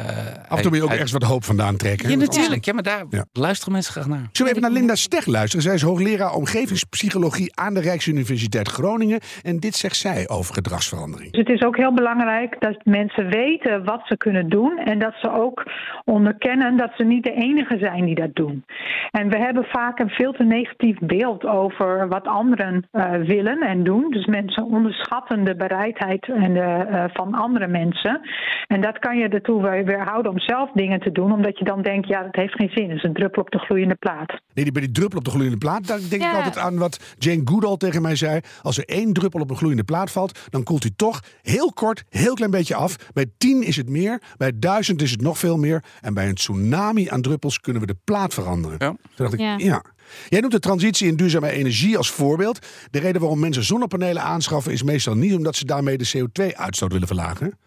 af 0.49 0.57
en 0.57 0.63
toe 0.63 0.69
moet 0.71 0.75
je 0.77 0.83
ook 0.83 0.89
hij- 0.89 0.97
ergens 0.97 1.13
wat 1.13 1.23
hoop 1.23 1.45
vandaan 1.45 1.77
trekken. 1.77 2.11
Ja, 2.11 2.17
natuurlijk. 2.17 2.65
Ja, 2.65 2.73
maar 2.73 2.83
daar 2.83 3.05
Ja. 3.11 3.25
luisteren 3.33 3.73
mensen 3.73 3.93
graag 3.93 4.07
naar. 4.07 4.29
Zullen 4.33 4.53
we 4.53 4.59
even 4.59 4.61
naar 4.71 4.79
Linda 4.81 4.95
Steg 4.95 5.27
luisteren? 5.27 5.63
Zij 5.65 5.75
is 5.75 5.83
hoogleraar 5.83 6.33
omgevingspsychologie 6.35 7.57
aan 7.57 7.75
de 7.75 7.81
Rijksuniversiteit 7.81 8.69
Groningen. 8.69 9.21
En 9.43 9.61
dit 9.61 9.75
zegt 9.75 9.97
zij 9.97 10.29
over 10.29 10.55
gedragsverandering. 10.55 11.31
Dus 11.33 11.41
het 11.47 11.51
is 11.57 11.63
ook 11.67 11.77
heel 11.77 11.95
belangrijk 11.95 12.57
dat 12.61 12.85
mensen 12.85 13.29
weten 13.31 13.85
wat 13.85 14.01
ze 14.05 14.17
kunnen 14.17 14.49
doen 14.49 14.79
en 14.79 14.99
dat 14.99 15.15
ze 15.21 15.31
ook 15.33 15.63
onderkennen 16.05 16.77
dat 16.77 16.91
ze 16.97 17.05
niet 17.05 17.25
de 17.25 17.33
enige 17.33 17.79
zijn 17.79 18.05
die 18.05 18.15
dat 18.15 18.35
doen. 18.35 18.65
En 19.11 19.29
we 19.29 19.37
hebben 19.39 19.65
vaak 19.65 19.99
een 19.99 20.09
veel 20.11 20.33
te 20.33 20.45
negatief 20.45 20.99
beeld 21.01 21.47
over 21.47 22.09
wat 22.09 22.27
anderen 22.27 22.87
eh, 22.91 23.13
willen 23.13 23.61
en 23.61 23.85
doen. 23.85 24.11
Dus 24.11 24.27
mensen 24.27 24.65
onderschatten 24.65 25.28
omvattende 25.29 25.57
bereidheid 25.57 26.29
en 26.29 26.53
de, 26.55 26.61
eh, 26.61 27.05
van 27.13 27.35
andere 27.35 27.67
mensen. 27.67 28.21
En 28.67 28.81
dat 28.81 28.99
kan 28.99 29.19
je 29.19 29.29
ertoe 29.29 29.63
weer- 29.63 29.85
weerhouden 29.85 30.33
om 30.33 30.39
zelf 30.39 30.71
dingen 30.75 31.01
te 31.01 31.13
doen, 31.13 31.33
omdat 31.33 31.59
je 31.59 31.65
dan 31.65 31.83
denkt, 31.83 32.09
ja, 32.09 32.23
dat 32.23 32.35
heeft 32.35 32.55
geen 32.55 32.71
zin. 32.75 32.89
Het 32.89 32.97
is 32.97 33.03
een 33.03 33.13
druppel 33.13 33.43
op 33.43 33.51
de 33.51 33.59
gloeiende 33.59 33.95
plaat. 33.95 34.29
Nee, 34.55 34.65
die 34.65 34.73
bij 34.73 34.83
die 34.83 34.91
druppel 34.91 35.19
op 35.19 35.25
de 35.25 35.31
gloeiende 35.31 35.59
plaat. 35.59 35.87
Daar 35.87 35.99
denk 36.11 36.23
ik 36.23 36.35
altijd 36.35 36.59
aan 36.59 36.79
wat 36.79 37.15
Jane 37.19 37.41
Goodall 37.45 37.77
tegen 37.77 38.03
mij 38.03 38.17
zei. 38.17 38.41
Als 38.63 38.79
er 38.79 38.85
één 38.85 39.13
druppel 39.13 39.41
op 39.41 39.51
een 39.51 39.57
gloeiende 39.57 39.85
plaat 39.85 40.11
valt, 40.11 40.47
dan 40.51 40.63
koelt 40.63 40.83
hij 40.83 40.93
toch 40.97 41.21
heel 41.43 41.73
kort, 41.73 42.05
heel 42.11 42.35
klein 42.35 42.51
beetje 42.51 42.75
af. 42.75 42.97
Bij 43.13 43.27
tien 43.39 43.63
is 43.63 43.77
het 43.77 43.89
meer, 43.89 44.23
bij 44.37 44.53
duizend 44.55 45.03
is 45.03 45.11
het 45.11 45.21
nog 45.21 45.39
veel 45.39 45.57
meer. 45.57 45.85
En 46.01 46.15
bij 46.15 46.29
een 46.29 46.35
tsunami 46.35 47.09
aan 47.09 47.23
druppels 47.23 47.61
kunnen 47.61 47.83
we 47.83 47.89
de 47.89 47.97
plaat 48.05 48.35
veranderen. 48.35 48.77
Ja. 48.81 48.87
Toen 48.89 48.99
dacht 49.17 49.33
ik, 49.33 49.41
ja. 49.41 49.55
Ja. 49.57 49.83
Jij 50.29 50.41
noemt 50.41 50.53
de 50.53 50.59
transitie 50.59 51.09
in 51.09 51.17
duurzame 51.17 51.51
energie 51.51 51.97
als 51.97 52.11
voorbeeld. 52.11 52.67
De 52.91 52.99
reden 52.99 53.21
waarom 53.21 53.41
mensen 53.41 53.65
zonnepanelen 53.65 54.23
aanschaffen 54.23 54.73
is 54.73 54.83
meestal 54.83 55.15
niet 55.19 55.35
omdat 55.35 55.57
ze 55.57 55.65
daarmee 55.65 55.99
de 55.99 56.11
CO2-uitstoot 56.17 56.93
willen 56.93 57.07
verlagen. 57.07 57.59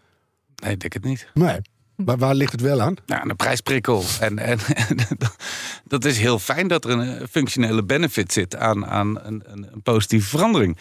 Nee, 0.56 0.72
ik 0.72 0.80
denk 0.80 0.94
het 0.94 1.04
niet. 1.04 1.28
Nee. 1.34 1.60
Maar 2.06 2.18
waar 2.18 2.36
ligt 2.36 2.52
het 2.52 2.62
wel 2.62 2.82
aan? 2.82 2.96
Nou, 3.06 3.30
een 3.30 3.36
prijsprikkel. 3.36 4.04
En, 4.20 4.40
en, 4.40 4.60
dat 5.88 6.06
is 6.06 6.18
heel 6.18 6.40
fijn 6.40 6.68
dat 6.68 6.86
er 6.86 6.92
een 6.92 7.18
eh, 7.18 7.28
functionele 7.30 7.84
benefit 7.84 8.34
zit 8.34 8.56
aan, 8.56 8.86
aan 8.86 9.20
een, 9.24 9.44
een, 9.46 9.82
positieve 9.84 10.28
verandering. 10.28 10.78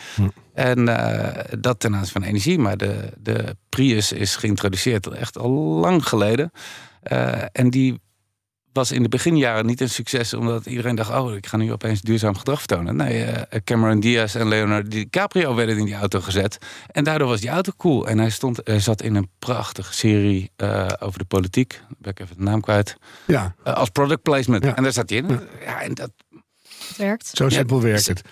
En 0.55 0.89
eh, 0.89 1.45
dat 1.61 1.81
ten 1.81 1.95
aanzien 1.95 2.13
van 2.13 2.23
energie. 2.23 2.59
Maar 2.59 2.77
de, 2.77 3.13
de 3.19 3.57
Prius 3.69 4.13
is 4.13 4.37
geïntroduceerd 4.37 5.07
echt 5.07 5.39
al 5.39 5.51
lang 5.51 6.07
geleden. 6.09 6.51
Eh, 7.03 7.43
en 7.53 7.71
die 7.71 8.01
was 8.73 8.93
in 8.93 9.03
de 9.03 9.09
beginjaren 9.09 9.67
niet 9.67 9.81
een 9.81 9.89
succes, 9.91 10.35
omdat 10.35 10.67
iedereen 10.67 10.95
dacht: 10.95 11.11
Oh, 11.11 11.35
ik 11.35 11.47
ga 11.47 11.57
nu 11.57 11.73
opeens 11.73 12.01
duurzaam 12.01 12.37
gedrag 12.37 12.59
vertonen. 12.59 12.97
Nee, 12.97 13.25
eh, 13.25 13.61
Cameron 13.65 14.01
Diaz 14.01 14.35
en 14.35 14.49
Leonardo 14.49 14.89
DiCaprio 14.89 15.55
werden 15.55 15.79
in 15.79 15.85
die 15.85 15.95
auto 15.95 16.21
gezet. 16.21 16.59
En 16.87 17.05
daardoor 17.05 17.29
was 17.29 17.41
die 17.41 17.51
auto 17.51 17.73
cool. 17.77 18.09
En 18.09 18.19
hij 18.19 18.31
stond, 18.31 18.61
hij 18.65 18.81
zat 18.81 19.03
in 19.03 19.15
een 19.15 19.29
prachtige 19.39 19.95
serie 19.95 20.51
eh, 20.57 20.87
over 20.99 21.19
de 21.19 21.25
politiek. 21.25 21.81
Ben 21.99 22.11
ik 22.13 22.21
even 22.21 22.37
de 22.37 22.43
naam 22.43 22.61
kwijt. 22.61 22.97
Ja, 23.27 23.55
Eh, 23.65 23.75
als 23.75 23.89
product 23.91 24.23
placement. 24.23 24.65
Ja. 24.65 24.77
En 24.77 24.83
daar 24.83 24.93
zat 24.93 25.11
hij 25.11 25.19
in. 25.19 25.41
Ja, 25.65 25.83
en 25.83 25.95
dat, 25.95 26.11
Het 26.89 26.97
werkt. 26.97 27.27
zo 27.35 27.49
simpel 27.49 27.81
werkt 27.83 28.07
het. 28.07 28.23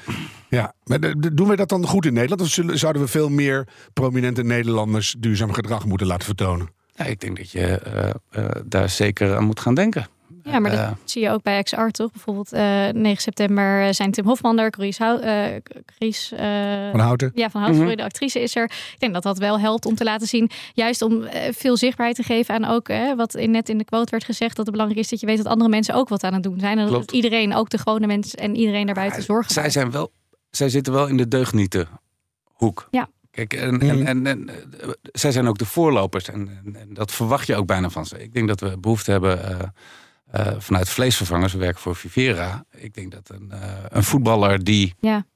Ja, 0.49 0.73
maar 0.85 0.99
doen 1.35 1.49
we 1.49 1.57
dat 1.57 1.68
dan 1.68 1.87
goed 1.87 2.07
in 2.07 2.12
Nederland? 2.12 2.40
Of 2.40 2.49
zullen- 2.49 2.78
zouden 2.78 3.02
we 3.02 3.09
veel 3.09 3.28
meer 3.28 3.68
prominente 3.92 4.42
Nederlanders 4.42 5.14
duurzaam 5.18 5.52
gedrag 5.52 5.85
moeten 5.85 6.07
laten 6.07 6.25
vertonen? 6.26 6.68
ja, 6.95 7.04
ik 7.04 7.21
denk 7.21 7.37
dat 7.37 7.50
je 7.50 7.61
eh, 7.66 8.11
eh, 8.30 8.50
daar 8.64 8.88
zeker 8.90 9.37
aan 9.37 9.45
moet 9.45 9.61
gaan 9.61 9.75
denken. 9.75 10.09
Ja, 10.50 10.59
maar 10.59 10.71
dat 10.71 10.81
Eh, 10.81 10.90
zie 11.05 11.23
je 11.23 11.31
ook 11.31 11.43
bij 11.43 11.62
XR 11.62 11.87
toch? 11.87 12.11
Bijvoorbeeld 12.12 12.52
eh 12.52 12.88
9 12.93 13.23
september 13.23 13.95
zijn 13.95 14.11
Tim 14.11 14.25
Hofman 14.25 14.59
er, 14.59 14.71
Chris, 14.71 14.99
Hou, 14.99 15.21
eh, 15.21 15.45
Chris 15.87 16.33
eh, 16.33 16.90
Van 16.90 17.00
Houten? 17.00 17.31
Ja, 17.35 17.50
van 17.50 17.61
Hout, 17.62 17.75
Mhm. 17.75 17.97
de 17.97 18.02
actrice 18.05 18.40
is 18.43 18.57
er. 18.57 18.64
Ik 18.64 18.95
denk 18.99 19.12
dat 19.14 19.23
dat 19.23 19.38
wel 19.38 19.61
helpt 19.61 19.87
om 19.87 19.95
te 19.95 20.05
laten 20.05 20.26
zien, 20.26 20.50
juist 20.75 21.02
om 21.02 21.23
eh, 21.23 21.52
veel 21.52 21.76
zichtbaarheid 21.76 22.17
te 22.17 22.23
geven 22.25 22.55
aan 22.55 22.64
ook, 22.64 22.88
hè, 22.88 23.17
wat 23.17 23.35
in, 23.35 23.50
net 23.50 23.69
in 23.69 23.78
de 23.78 23.85
quote 23.85 24.11
werd 24.11 24.25
gezegd, 24.25 24.57
dat 24.57 24.64
het 24.67 24.75
belangrijk 24.75 25.05
is 25.05 25.11
dat 25.11 25.21
je 25.21 25.26
weet 25.26 25.37
dat 25.37 25.47
andere 25.47 25.71
mensen 25.71 25.95
ook 25.95 26.09
wat 26.09 26.25
aan 26.25 26.35
het 26.35 26.43
doen 26.43 26.59
zijn. 26.61 26.78
En 26.78 26.85
dat 26.85 26.95
Klopt. 26.95 27.12
iedereen, 27.12 27.55
ook 27.55 27.69
de 27.71 27.78
gewone 27.78 28.07
mensen 28.07 28.38
en 28.38 28.57
iedereen 28.57 28.87
daarbuiten 28.87 29.23
zorgen. 29.23 29.52
zij, 29.52 29.71
zijn 29.71 29.90
wel, 29.90 30.12
zij 30.50 30.69
zitten 30.69 30.93
wel 30.93 31.07
in 31.07 31.17
de 31.17 31.28
deugnieten 31.28 31.88
hoek. 32.45 32.88
Ja. 32.90 33.09
Kijk, 33.31 33.52
en, 33.52 33.81
en, 33.81 34.07
en, 34.07 34.26
en, 34.26 34.49
eh, 34.49 34.88
zij 35.02 35.33
zijn 35.33 35.47
ook 35.49 35.59
de 35.59 35.64
voorlopers. 35.67 36.28
En, 36.28 36.49
en, 36.64 36.76
en 36.76 36.95
dat 36.95 37.12
verwacht 37.12 37.47
je 37.47 37.57
ook 37.57 37.67
bijna 37.67 37.90
van 37.90 38.07
ze. 38.07 38.23
Ik 38.23 38.33
denk 38.33 38.49
dat 38.49 38.61
we 38.61 38.78
behoefte 38.78 39.11
hebben 39.11 39.73
eh, 40.30 40.47
eh, 40.47 40.54
vanuit 40.58 40.88
vleesvervangers. 40.88 41.52
We 41.52 41.58
werken 41.58 41.80
voor 41.80 41.97
Vivera. 41.97 42.64
Ik 42.70 42.94
denk 42.94 43.12
dat 43.12 43.30
een, 43.30 43.50
eh, 43.50 43.85
een 43.88 44.04
voetballer 44.04 44.64
die 44.64 44.94
Ja. 45.00 45.26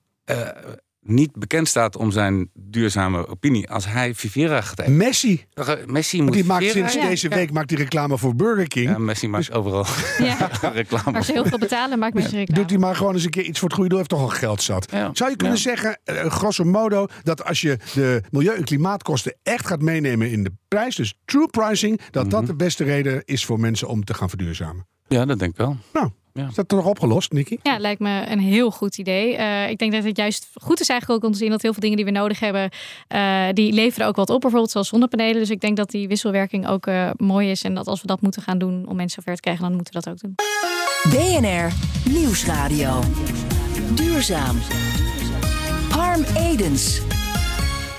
Niet 1.05 1.33
bekend 1.33 1.69
staat 1.69 1.97
om 1.97 2.11
zijn 2.11 2.51
duurzame 2.55 3.27
opinie. 3.29 3.71
Als 3.71 3.87
hij 3.87 4.15
Vivera 4.15 4.61
gaat 4.61 4.79
eten. 4.81 4.97
Messi. 4.97 5.45
Messi 5.87 6.17
Want 6.17 6.29
moet 6.29 6.39
die 6.39 6.45
maakt 6.49 6.65
Vivera- 6.65 6.89
sinds 6.89 7.03
Ja. 7.05 7.09
deze 7.11 7.29
week 7.29 7.53
maakt 7.53 7.69
die 7.69 7.77
reclame 7.79 8.19
voor 8.19 8.35
Burger 8.37 8.69
King. 8.69 8.89
Ja, 8.89 8.99
Messi 8.99 9.29
maakt 9.29 9.53
overal 9.53 9.87
Ja. 10.19 10.51
reclame. 10.73 11.17
Als 11.17 11.27
ze 11.27 11.33
heel 11.33 11.45
veel 11.45 11.59
betalen, 11.59 11.99
maakt 11.99 12.15
me 12.15 12.21
reclame. 12.21 12.47
Doet 12.61 12.71
hij 12.71 12.79
maar 12.79 12.97
gewoon 12.97 13.15
eens 13.15 13.25
een 13.25 13.31
keer 13.31 13.45
iets 13.45 13.59
voor 13.59 13.69
het 13.69 13.77
goede 13.77 13.89
doel. 13.91 13.99
Heeft 13.99 14.11
toch 14.11 14.21
al 14.21 14.29
geld 14.29 14.63
zat. 14.63 14.89
Ja. 14.91 15.11
Zou 15.13 15.31
je 15.31 15.37
kunnen 15.37 15.57
Ja. 15.57 15.63
zeggen, 15.63 16.01
eh, 16.05 16.31
grosso 16.31 16.65
modo, 16.65 17.07
dat 17.23 17.45
als 17.45 17.61
je 17.61 17.79
de 17.95 18.23
milieu- 18.31 18.55
en 18.57 18.65
klimaatkosten 18.65 19.35
echt 19.43 19.67
gaat 19.67 19.81
meenemen 19.83 20.31
in 20.31 20.43
de 20.45 20.53
prijs, 20.69 20.97
dus 20.97 21.15
true 21.25 21.49
pricing, 21.49 22.01
dat 22.11 22.23
Mhm. 22.27 22.33
dat 22.33 22.47
de 22.47 22.55
beste 22.55 22.85
reden 22.85 23.23
is 23.25 23.45
voor 23.45 23.61
mensen 23.61 23.89
om 23.89 24.05
te 24.05 24.15
gaan 24.15 24.29
verduurzamen? 24.29 24.87
Ja, 25.09 25.25
dat 25.25 25.39
denk 25.39 25.51
ik 25.51 25.57
wel. 25.59 25.77
Nou, 25.93 26.11
Ja. 26.33 26.47
is 26.49 26.55
dat 26.55 26.69
toch 26.69 26.87
opgelost, 26.87 27.33
Nicky? 27.33 27.57
Ja, 27.63 27.79
lijkt 27.79 28.01
me 28.01 28.25
een 28.29 28.39
heel 28.39 28.71
goed 28.71 28.99
idee. 28.99 29.37
Eh, 29.37 29.71
ik 29.71 29.79
denk 29.79 29.93
dat 29.93 30.05
het 30.05 30.17
juist 30.17 30.49
goed 30.55 30.81
is 30.81 30.89
eigenlijk 30.89 31.21
ook 31.21 31.27
om 31.27 31.33
te 31.33 31.43
zien 31.43 31.51
dat 31.51 31.63
heel 31.63 31.73
veel 31.73 31.81
dingen 31.81 31.97
die 31.97 32.05
we 32.05 32.11
nodig 32.11 32.41
hebben, 32.41 32.71
eh, 33.09 33.45
die 33.53 33.73
leveren 33.73 34.07
ook 34.07 34.17
wat 34.17 34.31
op, 34.31 34.41
bijvoorbeeld 34.41 34.71
zoals 34.71 34.89
zonnepanelen. 34.89 35.39
Dus 35.39 35.51
ik 35.51 35.61
denk 35.61 35.77
dat 35.77 35.91
die 35.91 36.09
wisselwerking 36.09 36.69
ook 36.69 36.87
eh, 36.87 37.11
mooi 37.17 37.51
is 37.51 37.63
en 37.63 37.75
dat 37.75 37.87
als 37.87 38.01
we 38.01 38.07
dat 38.07 38.21
moeten 38.21 38.43
gaan 38.43 38.59
doen 38.59 38.87
om 38.89 38.97
mensen 38.97 39.23
zover 39.23 39.35
te 39.35 39.41
krijgen, 39.41 39.65
dan 39.65 39.75
moeten 39.75 39.95
we 39.95 40.01
dat 40.01 40.13
ook 40.13 40.21
doen. 40.21 40.35
BNR 41.11 41.73
Nieuwsradio. 42.13 43.01
Duurzaam. 43.95 44.57
Harm 45.91 46.25
Edens. 46.37 47.03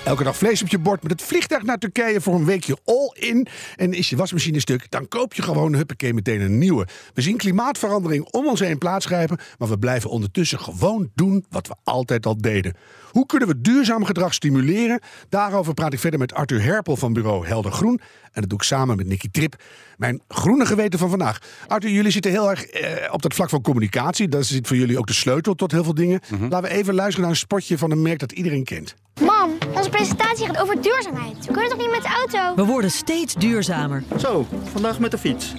Elke 0.04 0.24
dag 0.24 0.36
vlees 0.36 0.62
op 0.62 0.68
je 0.68 0.78
bord 0.78 1.02
met 1.02 1.12
het 1.12 1.22
vliegtuig 1.22 1.62
naar 1.62 1.78
Turkije 1.78 2.20
voor 2.20 2.34
een 2.34 2.44
weekje 2.44 2.78
all 2.84 3.10
in. 3.14 3.46
En 3.76 3.92
is 3.92 4.10
je 4.10 4.16
wasmachine 4.16 4.60
stuk, 4.60 4.90
dan 4.90 5.08
koop 5.08 5.34
je 5.34 5.42
gewoon 5.42 5.74
huppakee 5.74 6.14
meteen 6.14 6.40
een 6.40 6.58
nieuwe. 6.58 6.86
We 7.14 7.22
zien 7.22 7.36
klimaatverandering 7.36 8.24
om 8.30 8.46
ons 8.46 8.60
heen 8.60 8.78
plaatsgrijpen, 8.78 9.38
maar 9.58 9.68
we 9.68 9.78
blijven 9.78 10.10
ondertussen 10.10 10.60
gewoon 10.60 11.10
doen 11.14 11.44
wat 11.50 11.66
we 11.66 11.74
altijd 11.84 12.26
al 12.26 12.36
deden. 12.36 12.74
Hoe 13.10 13.26
kunnen 13.26 13.48
we 13.48 13.60
duurzaam 13.60 14.04
gedrag 14.04 14.34
stimuleren? 14.34 15.00
Daarover 15.28 15.74
praat 15.74 15.92
ik 15.92 15.98
verder 15.98 16.18
met 16.18 16.34
Arthur 16.34 16.62
Herpel 16.62 16.96
van 16.96 17.12
bureau 17.12 17.46
Helder 17.46 17.72
Groen. 17.72 18.00
En 18.32 18.40
dat 18.40 18.48
doe 18.48 18.58
ik 18.58 18.64
samen 18.64 18.96
met 18.96 19.06
Nicky 19.06 19.28
Trip, 19.30 19.62
mijn 19.96 20.22
groene 20.28 20.66
geweten 20.66 20.98
van 20.98 21.08
vandaag. 21.08 21.38
Arthur, 21.66 21.90
jullie 21.90 22.10
zitten 22.10 22.30
heel 22.30 22.50
erg 22.50 22.64
eh, 22.64 23.12
op 23.12 23.22
dat 23.22 23.34
vlak 23.34 23.48
van 23.48 23.62
communicatie. 23.62 24.28
Dat 24.28 24.46
zit 24.46 24.66
voor 24.66 24.76
jullie 24.76 24.98
ook 24.98 25.06
de 25.06 25.12
sleutel 25.12 25.54
tot 25.54 25.72
heel 25.72 25.84
veel 25.84 25.94
dingen. 25.94 26.20
Laten 26.40 26.70
we 26.70 26.76
even 26.76 26.94
luisteren 26.94 27.22
naar 27.22 27.30
een 27.30 27.36
spotje 27.36 27.78
van 27.78 27.90
een 27.90 28.02
merk 28.02 28.18
dat 28.18 28.32
iedereen 28.32 28.64
kent. 28.64 28.94
Mam, 29.20 29.50
onze 29.76 29.90
presentatie 29.90 30.46
gaat 30.46 30.58
over 30.58 30.82
duurzaamheid. 30.82 31.46
We 31.46 31.52
kunnen 31.52 31.70
toch 31.70 31.78
niet 31.78 31.90
met 31.90 32.02
de 32.02 32.08
auto? 32.08 32.54
We 32.62 32.64
worden 32.64 32.90
steeds 32.90 33.34
duurzamer. 33.34 34.02
Zo, 34.18 34.46
vandaag 34.72 34.98
met 34.98 35.10
de 35.10 35.18
fiets. 35.18 35.54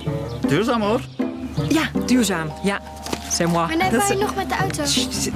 Duurzaam 0.47 0.82
hoor. 0.82 1.01
Ja, 1.69 1.89
duurzaam. 2.06 2.51
Ja, 2.63 2.82
c'est 3.30 3.47
moi. 3.51 3.67
Wanneer 3.67 3.91
Dat 3.91 4.01
ga 4.01 4.13
je 4.13 4.19
nog 4.19 4.36
met 4.36 4.49
de 4.49 4.56
auto? 4.56 4.84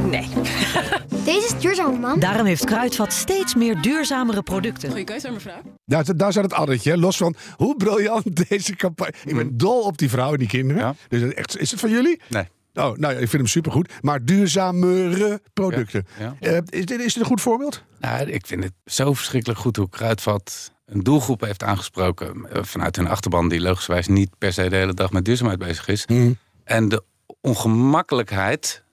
Nee. 0.09 0.27
Deze 1.25 1.45
is 1.45 1.61
duurzaam, 1.61 1.99
mam. 1.99 2.19
Daarom 2.19 2.45
heeft 2.45 2.65
Kruidvat 2.65 3.13
steeds 3.13 3.55
meer 3.55 3.81
duurzamere 3.81 4.41
producten. 4.41 4.89
Goeie 4.89 5.03
keuze, 5.03 5.31
mevrouw. 5.31 5.61
Daar, 5.85 6.15
daar 6.15 6.33
zat 6.33 6.43
het 6.43 6.53
addertje, 6.53 6.97
los 6.97 7.17
van 7.17 7.35
hoe 7.57 7.75
briljant 7.75 8.23
deze 8.49 8.75
campagne. 8.75 9.13
Ik 9.25 9.35
ben 9.35 9.57
dol 9.57 9.81
op 9.81 9.97
die 9.97 10.09
vrouw 10.09 10.31
en 10.31 10.37
die 10.39 10.47
kinderen. 10.47 10.81
Ja. 10.83 10.95
Dus 11.09 11.19
dat 11.19 11.29
is 11.29 11.35
echt, 11.35 11.57
is 11.57 11.71
het 11.71 11.79
van 11.79 11.89
jullie? 11.89 12.21
Nee. 12.27 12.43
Oh, 12.73 12.83
nou, 12.83 12.99
ja, 12.99 13.09
ik 13.09 13.17
vind 13.17 13.31
hem 13.31 13.47
supergoed. 13.47 13.93
Maar 14.01 14.25
duurzamere 14.25 15.41
producten. 15.53 16.05
Ja, 16.19 16.35
Eh, 16.39 16.57
is, 16.69 16.85
dit, 16.85 16.99
is 16.99 17.13
dit 17.13 17.23
een 17.23 17.29
goed 17.29 17.41
voorbeeld? 17.41 17.83
Nou, 17.99 18.29
ik 18.29 18.45
vind 18.47 18.63
het 18.63 18.73
zo 18.85 19.13
verschrikkelijk 19.13 19.59
goed 19.59 19.75
hoe 19.75 19.89
Kruidvat 19.89 20.71
een 20.85 21.03
doelgroep 21.03 21.41
heeft 21.41 21.63
aangesproken. 21.63 22.45
eh, 22.51 22.63
Vanuit 22.63 22.95
hun 22.95 23.07
achterban, 23.07 23.49
die 23.49 23.61
logischerwijs 23.61 24.07
niet 24.07 24.29
per 24.37 24.53
se 24.53 24.69
de 24.69 24.75
hele 24.75 24.93
dag 24.93 25.11
met 25.11 25.25
duurzaamheid 25.25 25.59
bezig 25.59 25.87
is. 25.87 26.05
En 26.63 26.89
de 26.89 27.03
ongemakkelijkheid 27.41 28.83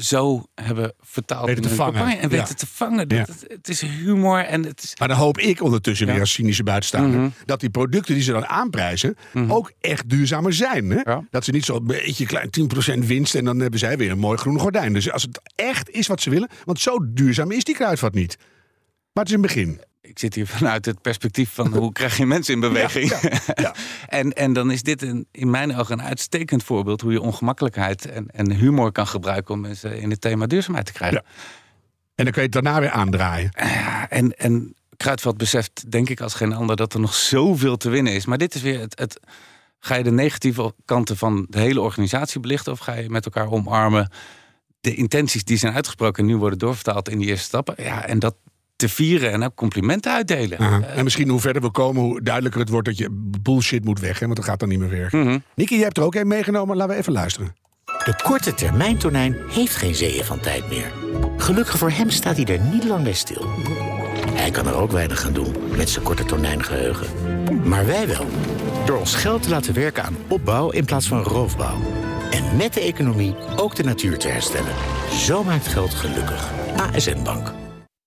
zo 0.00 0.44
hebben 0.54 0.92
vertaald 1.00 1.46
Weten 1.46 1.62
te 1.62 1.68
vangen. 1.68 2.06
En 2.06 2.20
Ja. 2.20 2.28
weten 2.28 2.56
te 2.56 2.66
vangen. 2.66 3.08
Dat, 3.08 3.18
Ja. 3.18 3.24
het, 3.32 3.44
het 3.48 3.68
is 3.68 3.80
humor 3.80 4.38
en 4.44 4.64
het 4.64 4.82
is... 4.82 4.92
Maar 4.98 5.08
dan 5.08 5.16
hoop 5.16 5.38
ik 5.38 5.62
ondertussen 5.62 6.06
Ja. 6.06 6.12
weer 6.12 6.20
als 6.20 6.32
cynische 6.32 6.62
buitenstaander... 6.62 7.20
Mhm. 7.20 7.28
dat 7.44 7.60
die 7.60 7.70
producten 7.70 8.14
die 8.14 8.22
ze 8.22 8.32
dan 8.32 8.46
aanprijzen 8.46 9.16
ook 9.48 9.72
echt 9.80 10.08
duurzamer 10.08 10.52
zijn. 10.52 10.90
Hè? 10.90 11.02
Dat 11.30 11.44
ze 11.44 11.50
niet 11.50 11.64
zo'n 11.64 11.86
beetje 11.86 12.26
klein 12.26 12.50
10% 12.50 13.06
winst... 13.06 13.34
en 13.34 13.44
dan 13.44 13.58
hebben 13.58 13.78
zij 13.78 13.96
weer 13.98 14.10
een 14.10 14.18
mooi 14.18 14.38
groen 14.38 14.58
gordijn. 14.58 14.92
Dus 14.92 15.10
als 15.10 15.22
het 15.22 15.40
echt 15.54 15.90
is 15.90 16.06
wat 16.06 16.20
ze 16.20 16.30
willen... 16.30 16.48
want 16.64 16.80
zo 16.80 16.96
duurzaam 17.12 17.50
is 17.50 17.64
die 17.64 17.74
kruidvat 17.74 18.14
niet. 18.14 18.36
Maar 19.12 19.24
het 19.24 19.28
is 19.28 19.34
een 19.34 19.40
begin. 19.40 19.80
Ik 20.08 20.18
zit 20.18 20.34
hier 20.34 20.46
vanuit 20.56 20.84
het 20.84 21.00
perspectief 21.00 21.50
van 21.52 21.76
hoe 21.76 21.92
krijg 21.92 22.16
je 22.16 22.26
mensen 22.26 22.54
in 22.54 22.60
beweging. 22.60 23.10
Ja, 23.20 23.38
ja. 23.54 23.74
en, 24.20 24.32
en 24.32 24.52
dan 24.52 24.70
is 24.70 24.82
dit 24.82 25.02
een, 25.02 25.26
in 25.30 25.50
mijn 25.50 25.76
ogen 25.76 25.98
een 25.98 26.04
uitstekend 26.04 26.64
voorbeeld... 26.64 27.00
hoe 27.00 27.12
je 27.12 27.20
ongemakkelijkheid 27.20 28.06
en, 28.06 28.26
en 28.30 28.52
humor 28.52 28.92
kan 28.92 29.06
gebruiken... 29.06 29.54
om 29.54 29.60
mensen 29.60 30.00
in 30.00 30.10
het 30.10 30.20
thema 30.20 30.46
duurzaamheid 30.46 30.86
te 30.86 30.92
krijgen. 30.92 31.24
En 32.14 32.24
dan 32.24 32.32
kun 32.32 32.42
je 32.42 32.48
het 32.48 32.64
daarna 32.64 32.80
weer 32.80 32.90
aandraaien. 32.90 33.50
Ja, 33.56 34.10
en, 34.10 34.36
en 34.38 34.74
Kruidvat 34.96 35.36
beseft, 35.36 35.90
denk 35.90 36.08
ik 36.08 36.20
als 36.20 36.34
geen 36.34 36.52
ander, 36.52 36.76
dat 36.76 36.94
er 36.94 37.00
nog 37.00 37.14
zoveel 37.14 37.76
te 37.76 37.90
winnen 37.90 38.12
is. 38.12 38.26
Maar 38.26 38.38
dit 38.38 38.54
is 38.54 38.62
weer 38.62 38.80
het, 38.80 38.98
het. 38.98 39.20
Ga 39.78 39.94
je 39.94 40.02
de 40.02 40.10
negatieve 40.10 40.74
kanten 40.84 41.16
van 41.16 41.46
de 41.48 41.58
hele 41.58 41.80
organisatie 41.80 42.40
belichten? 42.40 42.72
Of 42.72 42.78
ga 42.78 42.94
je 42.94 43.10
met 43.10 43.24
elkaar 43.24 43.50
omarmen 43.50 44.10
de 44.80 44.94
intenties 44.94 45.44
die 45.44 45.56
zijn 45.56 45.74
uitgesproken 45.74 46.22
en 46.22 46.28
nu 46.28 46.36
worden 46.36 46.58
doorvertaald 46.58 47.08
in 47.08 47.18
die 47.18 47.28
eerste 47.28 47.46
stappen? 47.46 47.74
Ja, 47.78 48.06
en 48.06 48.18
dat 48.18 48.36
te 48.76 48.88
vieren 48.88 49.32
en 49.32 49.42
ook 49.42 49.54
complimenten 49.54 50.12
uitdelen. 50.12 50.58
Aha. 50.58 50.80
En 50.82 51.04
misschien 51.04 51.28
hoe 51.28 51.40
verder 51.40 51.62
we 51.62 51.70
komen, 51.70 52.02
hoe 52.02 52.22
duidelijker 52.22 52.60
het 52.60 52.70
wordt 52.70 52.86
dat 52.86 52.98
je 52.98 53.08
bullshit 53.42 53.84
moet 53.84 54.00
weg. 54.00 54.18
Hè, 54.18 54.24
want 54.24 54.36
dat 54.36 54.44
gaat 54.44 54.60
dan 54.60 54.68
niet 54.68 54.78
meer 54.78 54.90
werken. 54.90 55.20
Mhm. 55.20 55.38
Nicky, 55.54 55.74
je 55.74 55.82
hebt 55.82 55.96
er 55.96 56.02
ook 56.02 56.14
een 56.14 56.26
meegenomen. 56.26 56.76
Laten 56.76 56.94
we 56.94 57.00
even 57.00 57.12
luisteren. 57.12 57.54
De 57.84 58.14
korte 58.22 58.54
termijn 58.54 58.98
tonijn 58.98 59.36
heeft 59.48 59.76
geen 59.76 59.94
zeeën 59.94 60.24
van 60.24 60.40
tijd 60.40 60.68
meer. 60.68 60.92
Gelukkig 61.36 61.78
voor 61.78 61.90
hem 61.90 62.10
staat 62.10 62.36
hij 62.36 62.44
er 62.44 62.60
niet 62.60 62.84
lang 62.84 63.02
bij 63.02 63.12
stil. 63.12 63.46
Hij 64.30 64.50
kan 64.50 64.66
er 64.66 64.74
ook 64.74 64.90
weinig 64.90 65.24
aan 65.24 65.32
doen 65.32 65.54
met 65.76 65.90
zijn 65.90 66.04
korte 66.04 66.24
tonijngeheugen. 66.24 67.06
Maar 67.68 67.86
wij 67.86 68.06
wel. 68.06 68.26
Door 68.86 68.98
ons 68.98 69.14
geld 69.14 69.42
te 69.42 69.48
laten 69.48 69.74
werken 69.74 70.04
aan 70.04 70.16
opbouw 70.28 70.70
in 70.70 70.84
plaats 70.84 71.08
van 71.08 71.22
roofbouw. 71.22 71.76
En 72.30 72.56
met 72.56 72.74
de 72.74 72.80
economie 72.80 73.34
ook 73.56 73.74
de 73.74 73.84
natuur 73.84 74.18
te 74.18 74.28
herstellen. 74.28 74.72
Zo 75.10 75.44
maakt 75.44 75.66
geld 75.66 75.94
gelukkig. 75.94 76.50
ASN 76.76 77.22
Bank. 77.22 77.52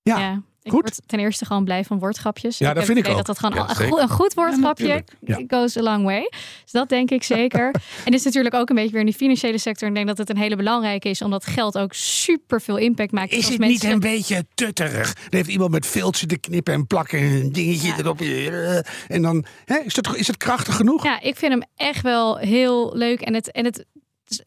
Ja. 0.01 0.41
Ik 0.63 0.71
word 0.71 0.99
ten 1.05 1.19
eerste 1.19 1.45
gewoon 1.45 1.63
blij 1.63 1.83
van 1.83 1.99
woordgrapjes. 1.99 2.57
Ja, 2.57 2.67
dat 2.67 2.75
heb 2.75 2.85
vind 2.85 2.97
ik 2.97 3.07
ook. 3.11 3.17
Dat 3.17 3.25
dat 3.25 3.39
gewoon 3.39 3.55
Ja, 3.55 3.69
een, 3.69 3.75
goed, 3.75 3.99
een 3.99 4.09
goed 4.09 4.33
woordgrapje. 4.33 5.03
Ja. 5.21 5.39
goes 5.47 5.77
a 5.77 5.81
long 5.81 6.03
way. 6.03 6.31
Dus 6.63 6.71
dat 6.71 6.89
denk 6.89 7.11
ik 7.11 7.23
zeker. 7.23 7.65
en 8.05 8.11
dit 8.11 8.13
is 8.13 8.23
natuurlijk 8.23 8.55
ook 8.55 8.69
een 8.69 8.75
beetje 8.75 8.91
weer 8.91 8.99
in 8.99 9.05
de 9.05 9.13
financiële 9.13 9.57
sector. 9.57 9.83
En 9.83 9.89
ik 9.89 9.95
denk 9.95 10.07
dat 10.07 10.17
het 10.17 10.29
een 10.29 10.41
hele 10.43 10.55
belangrijke 10.55 11.09
is, 11.09 11.21
omdat 11.21 11.45
geld 11.45 11.77
ook 11.77 11.93
super 11.93 12.61
veel 12.61 12.77
impact 12.77 13.11
maakt. 13.11 13.31
Is 13.31 13.37
Als 13.37 13.47
het 13.49 13.59
mensen... 13.59 13.85
niet 13.85 13.93
een 13.93 14.11
beetje 14.11 14.45
tutterig? 14.53 15.13
Dan 15.13 15.23
heeft 15.29 15.49
iemand 15.49 15.71
met 15.71 15.85
viltje 15.85 16.25
te 16.25 16.37
knippen 16.37 16.73
en 16.73 16.87
plakken 16.87 17.19
en 17.19 17.25
een 17.25 17.51
dingetje 17.51 17.93
erop. 17.97 18.21
eh, 18.21 18.77
En 19.07 19.21
dan 19.21 19.45
hè, 19.65 19.77
is, 19.77 19.95
het, 19.95 20.15
is 20.15 20.27
het 20.27 20.37
krachtig 20.37 20.75
genoeg? 20.75 21.03
Ja, 21.03 21.21
ik 21.21 21.35
vind 21.35 21.51
hem 21.51 21.63
echt 21.75 22.01
wel 22.01 22.37
heel 22.37 22.95
leuk. 22.95 23.21
En 23.21 23.33
het, 23.33 23.51
en 23.51 23.65
het 23.65 23.85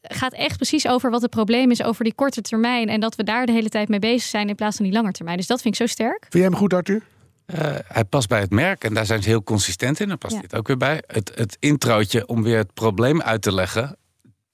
gaat 0.02 0.32
echt 0.32 0.56
precies 0.56 0.86
over 0.88 1.10
wat 1.10 1.22
het 1.22 1.30
probleem 1.30 1.70
is 1.70 1.82
over 1.82 2.04
die 2.04 2.14
korte 2.14 2.40
termijn. 2.40 2.88
En 2.88 3.00
dat 3.00 3.14
we 3.16 3.22
daar 3.24 3.46
de 3.46 3.52
hele 3.52 3.68
tijd 3.68 3.88
mee 3.88 3.98
bezig 3.98 4.22
zijn 4.30 4.48
in 4.48 4.54
plaats 4.54 4.76
van 4.76 4.84
die 4.84 4.94
lange 4.94 5.12
termijn. 5.12 5.36
Dus 5.36 5.46
dat 5.46 5.60
vind 5.62 5.74
ik 5.74 5.80
zo 5.80 5.86
sterk. 5.92 6.20
Vind 6.20 6.32
jij 6.32 6.42
hem 6.42 6.56
goed, 6.56 6.74
Arthur? 6.74 7.02
Eh, 7.46 7.74
hij 7.86 8.04
past 8.04 8.28
bij 8.28 8.40
het 8.40 8.50
merk 8.50 8.84
en 8.84 8.94
daar 8.94 9.06
zijn 9.06 9.22
ze 9.22 9.28
heel 9.28 9.42
consistent 9.42 10.00
in. 10.00 10.08
Daar 10.08 10.16
past 10.16 10.34
Ja. 10.34 10.40
dit 10.40 10.54
ook 10.54 10.66
weer 10.66 10.76
bij. 10.76 11.02
Het, 11.06 11.32
het 11.34 11.56
introotje 11.60 12.26
om 12.26 12.42
weer 12.42 12.56
het 12.58 12.74
probleem 12.74 13.22
uit 13.22 13.42
te 13.42 13.52
leggen, 13.52 13.96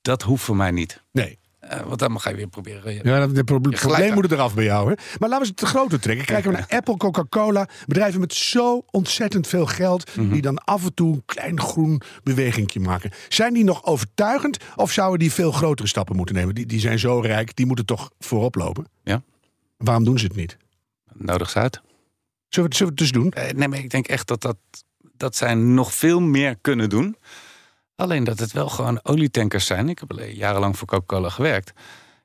dat 0.03 0.23
hoeft 0.23 0.45
voor 0.45 0.57
mij 0.57 0.71
niet. 0.71 1.03
Nee. 1.13 1.39
Eh, 1.69 1.81
want 1.87 1.99
dan 1.99 2.21
ga 2.21 2.31
je 2.31 2.37
weer 2.37 2.47
proberen. 2.49 2.95
je- 2.95 3.01
Ja, 3.03 3.27
dat 3.27 3.45
proble- 3.45 3.77
probleem 3.79 4.15
moet 4.15 4.33
eraf 4.33 4.55
bij 4.55 4.65
jou. 4.65 4.89
Hè? 4.91 4.95
Maar 5.19 5.29
laten 5.29 5.41
we 5.43 5.47
het 5.49 5.57
te 5.57 5.67
groter 5.67 6.01
trekken. 6.01 6.27
Kijken 6.35 6.51
we 6.51 6.57
naar 6.57 6.67
Apple, 6.79 6.97
Coca-Cola. 6.97 7.69
Bedrijven 7.87 8.21
met 8.21 8.35
zo 8.35 8.85
ontzettend 8.91 9.47
veel 9.47 9.67
geld. 9.67 10.17
Mhm. 10.17 10.33
Die 10.33 10.43
dan 10.43 10.59
af 10.65 10.85
en 10.85 10.95
toe 10.95 11.15
een 11.15 11.23
klein 11.27 11.61
groen 11.61 12.01
bewegingje 12.23 12.81
maken. 12.81 13.11
Zijn 13.29 13.55
die 13.55 13.65
nog 13.65 13.85
overtuigend? 13.85 14.59
Of 14.77 14.93
zouden 14.93 15.19
die 15.19 15.33
veel 15.33 15.53
grotere 15.53 15.89
stappen 15.89 16.17
moeten 16.17 16.35
nemen? 16.35 16.55
Die, 16.55 16.67
die 16.67 16.81
zijn 16.81 16.99
zo 16.99 17.21
rijk, 17.21 17.57
die 17.57 17.67
moeten 17.67 17.87
toch 17.87 18.11
voorop 18.19 18.55
lopen? 18.55 18.85
Ja. 19.03 19.23
Waarom 19.77 20.05
doen 20.05 20.19
ze 20.19 20.27
het 20.27 20.37
niet? 20.37 20.57
Nodig 21.15 21.51
ze 21.51 21.59
uit. 21.59 21.81
Zullen 22.49 22.71
we, 22.71 22.77
zullen 22.77 22.95
we 22.95 23.03
het 23.03 23.13
dus 23.13 23.23
doen? 23.23 23.31
Eh, 23.33 23.53
nee, 23.55 23.69
maar 23.69 23.79
ik 23.79 23.91
denk 23.91 24.07
echt 24.07 24.27
dat, 24.29 24.41
dat, 24.41 24.57
dat 25.17 25.37
zij 25.37 25.55
nog 25.55 25.95
veel 25.95 26.21
meer 26.21 26.57
kunnen 26.61 26.89
doen. 26.89 27.17
Alleen 27.99 28.25
dat 28.25 28.39
het 28.39 28.53
wel 28.53 28.69
gewoon 28.69 29.01
olietankers 29.03 29.67
zijn. 29.67 29.89
Ik 29.89 29.99
heb 29.99 30.21
jarenlang 30.33 30.79
voor 30.79 30.87
Coca-Cola 30.87 31.29
gewerkt. 31.29 31.73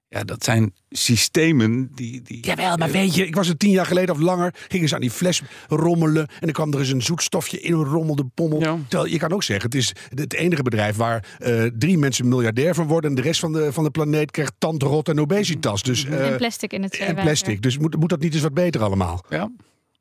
Ja, 0.09 0.23
dat 0.23 0.43
zijn 0.43 0.73
systemen 0.89 1.91
die... 1.95 2.21
die 2.21 2.45
Jawel, 2.45 2.77
maar 2.77 2.91
weet 2.91 3.15
je, 3.15 3.27
ik 3.27 3.35
was 3.35 3.49
er 3.49 3.57
tien 3.57 3.71
jaar 3.71 3.85
geleden 3.85 4.15
of 4.15 4.21
langer. 4.21 4.55
Gingen 4.67 4.87
ze 4.87 4.95
aan 4.95 5.01
die 5.01 5.11
fles 5.11 5.41
rommelen. 5.67 6.27
En 6.27 6.39
dan 6.39 6.51
kwam 6.51 6.73
er 6.73 6.79
eens 6.79 6.89
een 6.89 7.01
zoetstofje 7.01 7.61
in 7.61 7.73
een 7.73 7.83
rommelde 7.83 8.25
pommel. 8.33 8.59
Terwijl 8.87 9.11
je 9.11 9.17
kan 9.17 9.31
ook 9.31 9.43
zeggen, 9.43 9.65
het 9.65 9.75
is 9.75 9.93
het 10.15 10.33
enige 10.33 10.63
bedrijf 10.63 10.95
waar 10.95 11.37
eh, 11.39 11.63
drie 11.77 11.97
mensen 11.97 12.27
miljardair 12.27 12.75
van 12.75 12.87
worden. 12.87 13.09
En 13.09 13.15
de 13.15 13.21
rest 13.21 13.39
van 13.39 13.53
de, 13.53 13.73
van 13.73 13.83
de 13.83 13.91
planeet 13.91 14.31
krijgt 14.31 14.53
tandrot 14.57 15.09
en 15.09 15.19
obesitas. 15.19 15.83
Dus, 15.83 16.05
eh, 16.05 16.31
en 16.31 16.37
plastic 16.37 16.73
in 16.73 16.83
het 16.83 16.97
en 16.97 17.15
plastic. 17.15 17.61
Dus 17.61 17.77
moet, 17.77 17.95
moet 17.95 18.09
dat 18.09 18.19
niet 18.19 18.33
eens 18.33 18.43
wat 18.43 18.53
beter 18.53 18.81
allemaal? 18.81 19.25
Ja. 19.29 19.51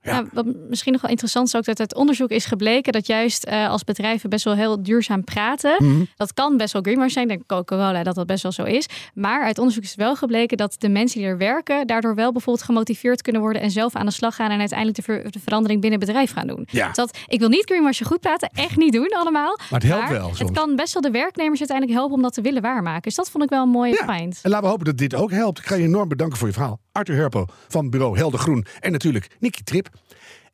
Ja. 0.02 0.24
wat 0.32 0.46
misschien 0.68 0.92
nog 0.92 1.00
wel 1.00 1.10
interessant 1.10 1.46
is 1.46 1.56
ook 1.56 1.64
dat 1.64 1.80
uit 1.80 1.94
onderzoek 1.94 2.30
is 2.30 2.44
gebleken 2.44 2.92
dat 2.92 3.06
juist 3.06 3.44
eh, 3.44 3.68
als 3.68 3.84
bedrijven 3.84 4.30
best 4.30 4.44
wel 4.44 4.54
heel 4.54 4.82
duurzaam 4.82 5.24
praten. 5.24 5.74
Mhm. 5.78 6.04
Dat 6.16 6.32
kan 6.34 6.56
best 6.56 6.72
wel 6.72 6.82
greenwash 6.82 7.12
zijn. 7.12 7.24
Ik 7.24 7.30
denk 7.30 7.46
Coca-Cola 7.46 8.02
dat 8.02 8.14
dat 8.14 8.26
best 8.26 8.42
wel 8.42 8.52
zo 8.52 8.62
is. 8.64 8.86
Maar 9.14 9.44
uit 9.44 9.58
onderzoek 9.58 9.82
is 9.82 9.94
wel 9.94 10.16
gebleken 10.16 10.56
dat 10.56 10.74
de 10.78 10.88
mensen 10.88 11.20
die 11.20 11.28
er 11.28 11.38
werken 11.38 11.86
daardoor 11.86 12.14
wel 12.14 12.32
bijvoorbeeld 12.32 12.64
gemotiveerd 12.66 13.22
kunnen 13.22 13.40
worden 13.40 13.62
en 13.62 13.70
zelf 13.70 13.94
aan 13.94 14.06
de 14.06 14.12
slag 14.12 14.34
gaan 14.34 14.50
en 14.50 14.58
uiteindelijk 14.58 14.98
de, 14.98 15.02
ver- 15.04 15.30
de 15.30 15.40
verandering 15.40 15.80
binnen 15.80 15.98
het 15.98 16.08
bedrijf 16.08 16.32
gaan 16.32 16.46
doen. 16.46 16.66
Ja. 16.70 16.86
Dus 16.86 16.96
dat, 16.96 17.18
ik 17.26 17.38
wil 17.38 17.48
niet 17.48 17.64
greenwashen 17.64 18.06
goed 18.06 18.20
praten, 18.20 18.50
echt 18.54 18.76
niet 18.76 18.92
doen 18.92 19.08
allemaal. 19.08 19.58
Maar 19.70 19.80
het 19.80 19.88
helpt 19.88 20.08
wel 20.08 20.30
Het 20.38 20.50
kan 20.50 20.76
best 20.76 20.92
wel 20.92 21.02
de 21.02 21.10
werknemers 21.10 21.58
uiteindelijk 21.58 21.98
helpen 21.98 22.16
om 22.16 22.22
dat 22.22 22.34
te 22.34 22.40
willen 22.40 22.62
waarmaken. 22.62 23.02
Dus 23.02 23.14
dat 23.14 23.30
vond 23.30 23.44
ik 23.44 23.50
wel 23.50 23.62
een 23.62 23.68
mooie 23.68 23.94
find. 24.06 24.38
En 24.42 24.50
laten 24.50 24.64
we 24.64 24.70
hopen 24.70 24.84
dat 24.86 24.98
dit 24.98 25.14
ook 25.14 25.30
helpt. 25.30 25.58
Ik 25.58 25.66
ga 25.66 25.74
je 25.74 25.84
enorm 25.84 26.08
bedanken 26.08 26.38
voor 26.38 26.46
je 26.46 26.52
verhaal. 26.54 26.80
Arthur 26.92 27.16
Herpo 27.16 27.46
van 27.68 27.90
bureau 27.90 28.16
Helder 28.16 28.40
Groen. 28.40 28.66
En 28.80 28.92
natuurlijk 28.92 29.36
Nicky 29.38 29.62
Trip. 29.62 29.88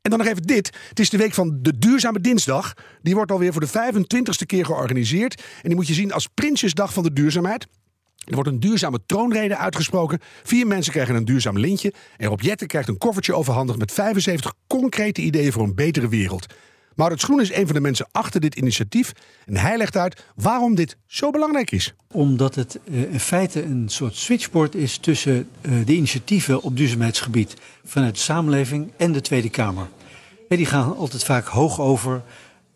En 0.02 0.10
dan 0.10 0.18
nog 0.18 0.28
even 0.28 0.42
dit. 0.42 0.76
Het 0.88 0.98
is 1.00 1.10
de 1.10 1.16
week 1.16 1.34
van 1.34 1.58
de 1.62 1.78
Duurzame 1.78 2.20
Dinsdag. 2.20 2.74
Die 3.02 3.14
wordt 3.14 3.30
alweer 3.30 3.52
voor 3.52 3.60
de 3.60 3.92
25ste 3.92 4.46
keer 4.46 4.64
georganiseerd. 4.64 5.40
En 5.40 5.68
die 5.68 5.74
moet 5.74 5.86
je 5.86 5.94
zien 5.94 6.12
als 6.12 6.28
Prinsjesdag 6.34 6.92
van 6.92 7.02
de 7.02 7.12
Duurzaamheid. 7.12 7.66
Er 8.24 8.34
wordt 8.34 8.48
een 8.48 8.60
duurzame 8.60 8.98
troonrede 9.06 9.56
uitgesproken. 9.56 10.18
Vier 10.42 10.66
mensen 10.66 10.92
krijgen 10.92 11.14
een 11.14 11.24
duurzaam 11.24 11.58
lintje. 11.58 11.92
En 12.16 12.28
Rob 12.28 12.40
Jetten 12.40 12.66
krijgt 12.66 12.88
een 12.88 12.98
koffertje 12.98 13.34
overhandigd 13.34 13.78
met 13.78 13.92
75 13.92 14.52
concrete 14.66 15.20
ideeën 15.20 15.52
voor 15.52 15.62
een 15.62 15.74
betere 15.74 16.08
wereld. 16.08 16.46
Maurits 16.98 17.24
Groen 17.24 17.40
is 17.40 17.52
een 17.52 17.66
van 17.66 17.74
de 17.74 17.80
mensen 17.80 18.08
achter 18.12 18.40
dit 18.40 18.54
initiatief. 18.54 19.12
En 19.46 19.56
hij 19.56 19.76
legt 19.76 19.96
uit 19.96 20.24
waarom 20.34 20.74
dit 20.74 20.96
zo 21.06 21.30
belangrijk 21.30 21.70
is. 21.70 21.94
Omdat 22.12 22.54
het 22.54 22.78
eh, 22.84 23.12
in 23.12 23.20
feite 23.20 23.62
een 23.62 23.88
soort 23.88 24.16
switchboard 24.16 24.74
is 24.74 24.96
tussen 24.96 25.48
eh, 25.60 25.72
de 25.84 25.94
initiatieven 25.94 26.62
op 26.62 26.76
duurzaamheidsgebied 26.76 27.54
vanuit 27.84 28.14
de 28.14 28.20
samenleving 28.20 28.90
en 28.96 29.12
de 29.12 29.20
Tweede 29.20 29.50
Kamer. 29.50 29.88
Die 30.48 30.66
gaan 30.66 30.96
altijd 30.96 31.24
vaak 31.24 31.46
hoog 31.46 31.80
over, 31.80 32.22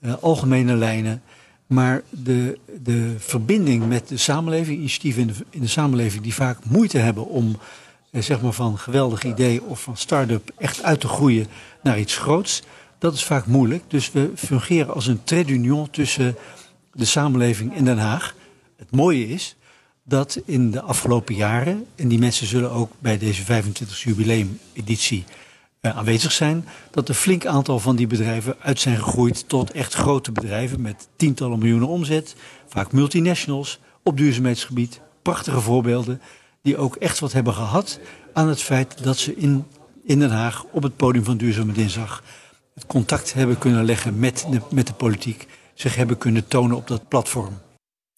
eh, 0.01 0.15
algemene 0.21 0.75
lijnen. 0.75 1.23
Maar 1.67 2.03
de, 2.11 2.59
de 2.83 3.15
verbinding 3.19 3.89
met 3.89 4.09
de 4.09 4.17
samenleving, 4.17 4.79
initiatieven 4.79 5.23
in 5.23 5.29
de, 5.29 5.35
in 5.51 5.61
de 5.61 5.67
samenleving 5.67 6.23
die 6.23 6.35
vaak 6.35 6.59
moeite 6.65 6.99
hebben 6.99 7.27
om 7.27 7.59
zeg 8.11 8.41
maar 8.41 8.53
van 8.53 8.79
geweldig 8.79 9.25
idee 9.25 9.63
of 9.63 9.83
van 9.83 9.97
start-up 9.97 10.51
echt 10.59 10.83
uit 10.83 11.01
te 11.01 11.09
groeien 11.09 11.47
naar 11.83 11.99
iets 11.99 12.19
groots, 12.19 12.63
dat 13.03 13.15
is 13.15 13.25
vaak 13.25 13.47
moeilijk. 13.47 13.85
Dus 13.89 14.13
we 14.13 14.31
fungeren 14.35 14.95
als 14.95 15.07
een 15.07 15.25
trait 15.25 15.47
d'union 15.47 15.91
tussen 15.91 16.37
de 16.93 17.05
samenleving 17.05 17.77
in 17.77 17.85
Den 17.85 17.99
Haag. 17.99 18.35
Het 18.77 18.91
mooie 18.91 19.29
is 19.29 19.57
dat 20.03 20.41
in 20.45 20.71
de 20.71 20.81
afgelopen 20.81 21.35
jaren, 21.35 21.87
en 21.95 22.09
die 22.09 22.19
mensen 22.19 22.47
zullen 22.47 22.71
ook 22.71 22.93
bij 22.99 23.19
deze 23.19 23.45
25 23.45 24.03
jubileumeditie 24.03 25.25
eh, 25.81 25.97
aanwezig 25.97 26.33
zijn, 26.33 26.69
dat 26.91 27.09
een 27.09 27.15
flink 27.15 27.47
aantal 27.47 27.79
van 27.79 27.97
die 27.97 28.07
bedrijven 28.07 28.57
uit 28.61 28.81
zijn 28.81 28.97
gegroeid 28.97 29.49
tot 29.49 29.71
echt 29.71 29.95
grote 29.95 30.33
bedrijven 30.33 30.81
met 30.81 31.09
tientallen 31.17 31.59
miljoenen 31.59 31.89
omzet, 31.89 32.35
vaak 32.69 32.93
multinationals 32.93 33.79
op 34.03 34.17
duurzaamheidsgebied. 34.17 35.01
Prachtige 35.23 35.61
voorbeelden 35.61 36.21
die 36.63 36.77
ook 36.77 36.97
echt 36.97 37.19
wat 37.19 37.33
hebben 37.33 37.55
gehad 37.55 38.01
aan 38.33 38.49
het 38.49 38.63
feit 38.63 39.03
dat 39.03 39.17
ze 39.17 39.37
in, 39.37 39.65
in 40.05 40.19
Den 40.19 40.31
Haag 40.31 40.65
op 40.65 40.83
het 40.83 40.97
podium 40.97 41.25
van 41.25 41.37
Duurzame 41.37 41.73
Dinsdag 41.73 42.23
het 42.75 42.87
contact 42.87 43.33
hebben 43.33 43.59
kunnen 43.59 43.85
leggen 43.85 44.19
met 44.19 44.47
de, 44.51 44.61
met 44.71 44.87
de 44.87 44.93
politiek, 44.93 45.47
zich 45.75 45.95
hebben 45.95 46.19
kunnen 46.19 46.49
tonen 46.49 46.77
op 46.77 46.89
dat 46.89 47.09
platform. 47.09 47.61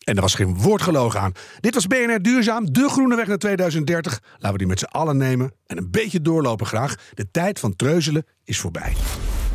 En 0.04 0.14
er 0.14 0.20
was 0.20 0.34
geen 0.34 0.56
woord 0.56 0.82
gelogen 0.82 1.20
aan. 1.20 1.32
Dit 1.60 1.74
was 1.74 1.86
BNR 1.86 2.22
Duurzaam, 2.22 2.72
de 2.72 2.88
groene 2.88 3.16
weg 3.16 3.26
naar 3.26 3.38
2030. 3.38 4.20
Laten 4.32 4.52
we 4.52 4.58
die 4.58 4.66
met 4.66 4.78
z'n 4.78 4.84
allen 4.84 5.16
nemen 5.16 5.52
en 5.66 5.76
een 5.76 5.90
beetje 5.90 6.22
doorlopen 6.22 6.66
graag. 6.66 6.94
De 7.14 7.30
tijd 7.30 7.58
van 7.58 7.76
treuzelen 7.76 8.26
is 8.44 8.58
voorbij. 8.58 8.92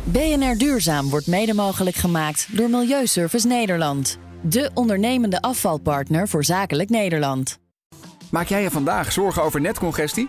BNR 0.04 0.58
Duurzaam 0.58 1.10
wordt 1.10 1.26
mede 1.26 1.54
mogelijk 1.54 1.96
gemaakt 1.96 2.56
door 2.56 2.70
Milieuservice 2.70 3.46
Nederland. 3.46 4.18
De 4.42 4.70
ondernemende 4.74 5.40
afvalpartner 5.40 6.28
voor 6.28 6.44
zakelijk 6.44 6.88
Nederland. 6.88 7.58
Maak 8.30 8.46
jij 8.46 8.62
je 8.62 8.70
vandaag 8.70 9.12
zorgen 9.12 9.42
over 9.42 9.60
netcongestie? 9.60 10.28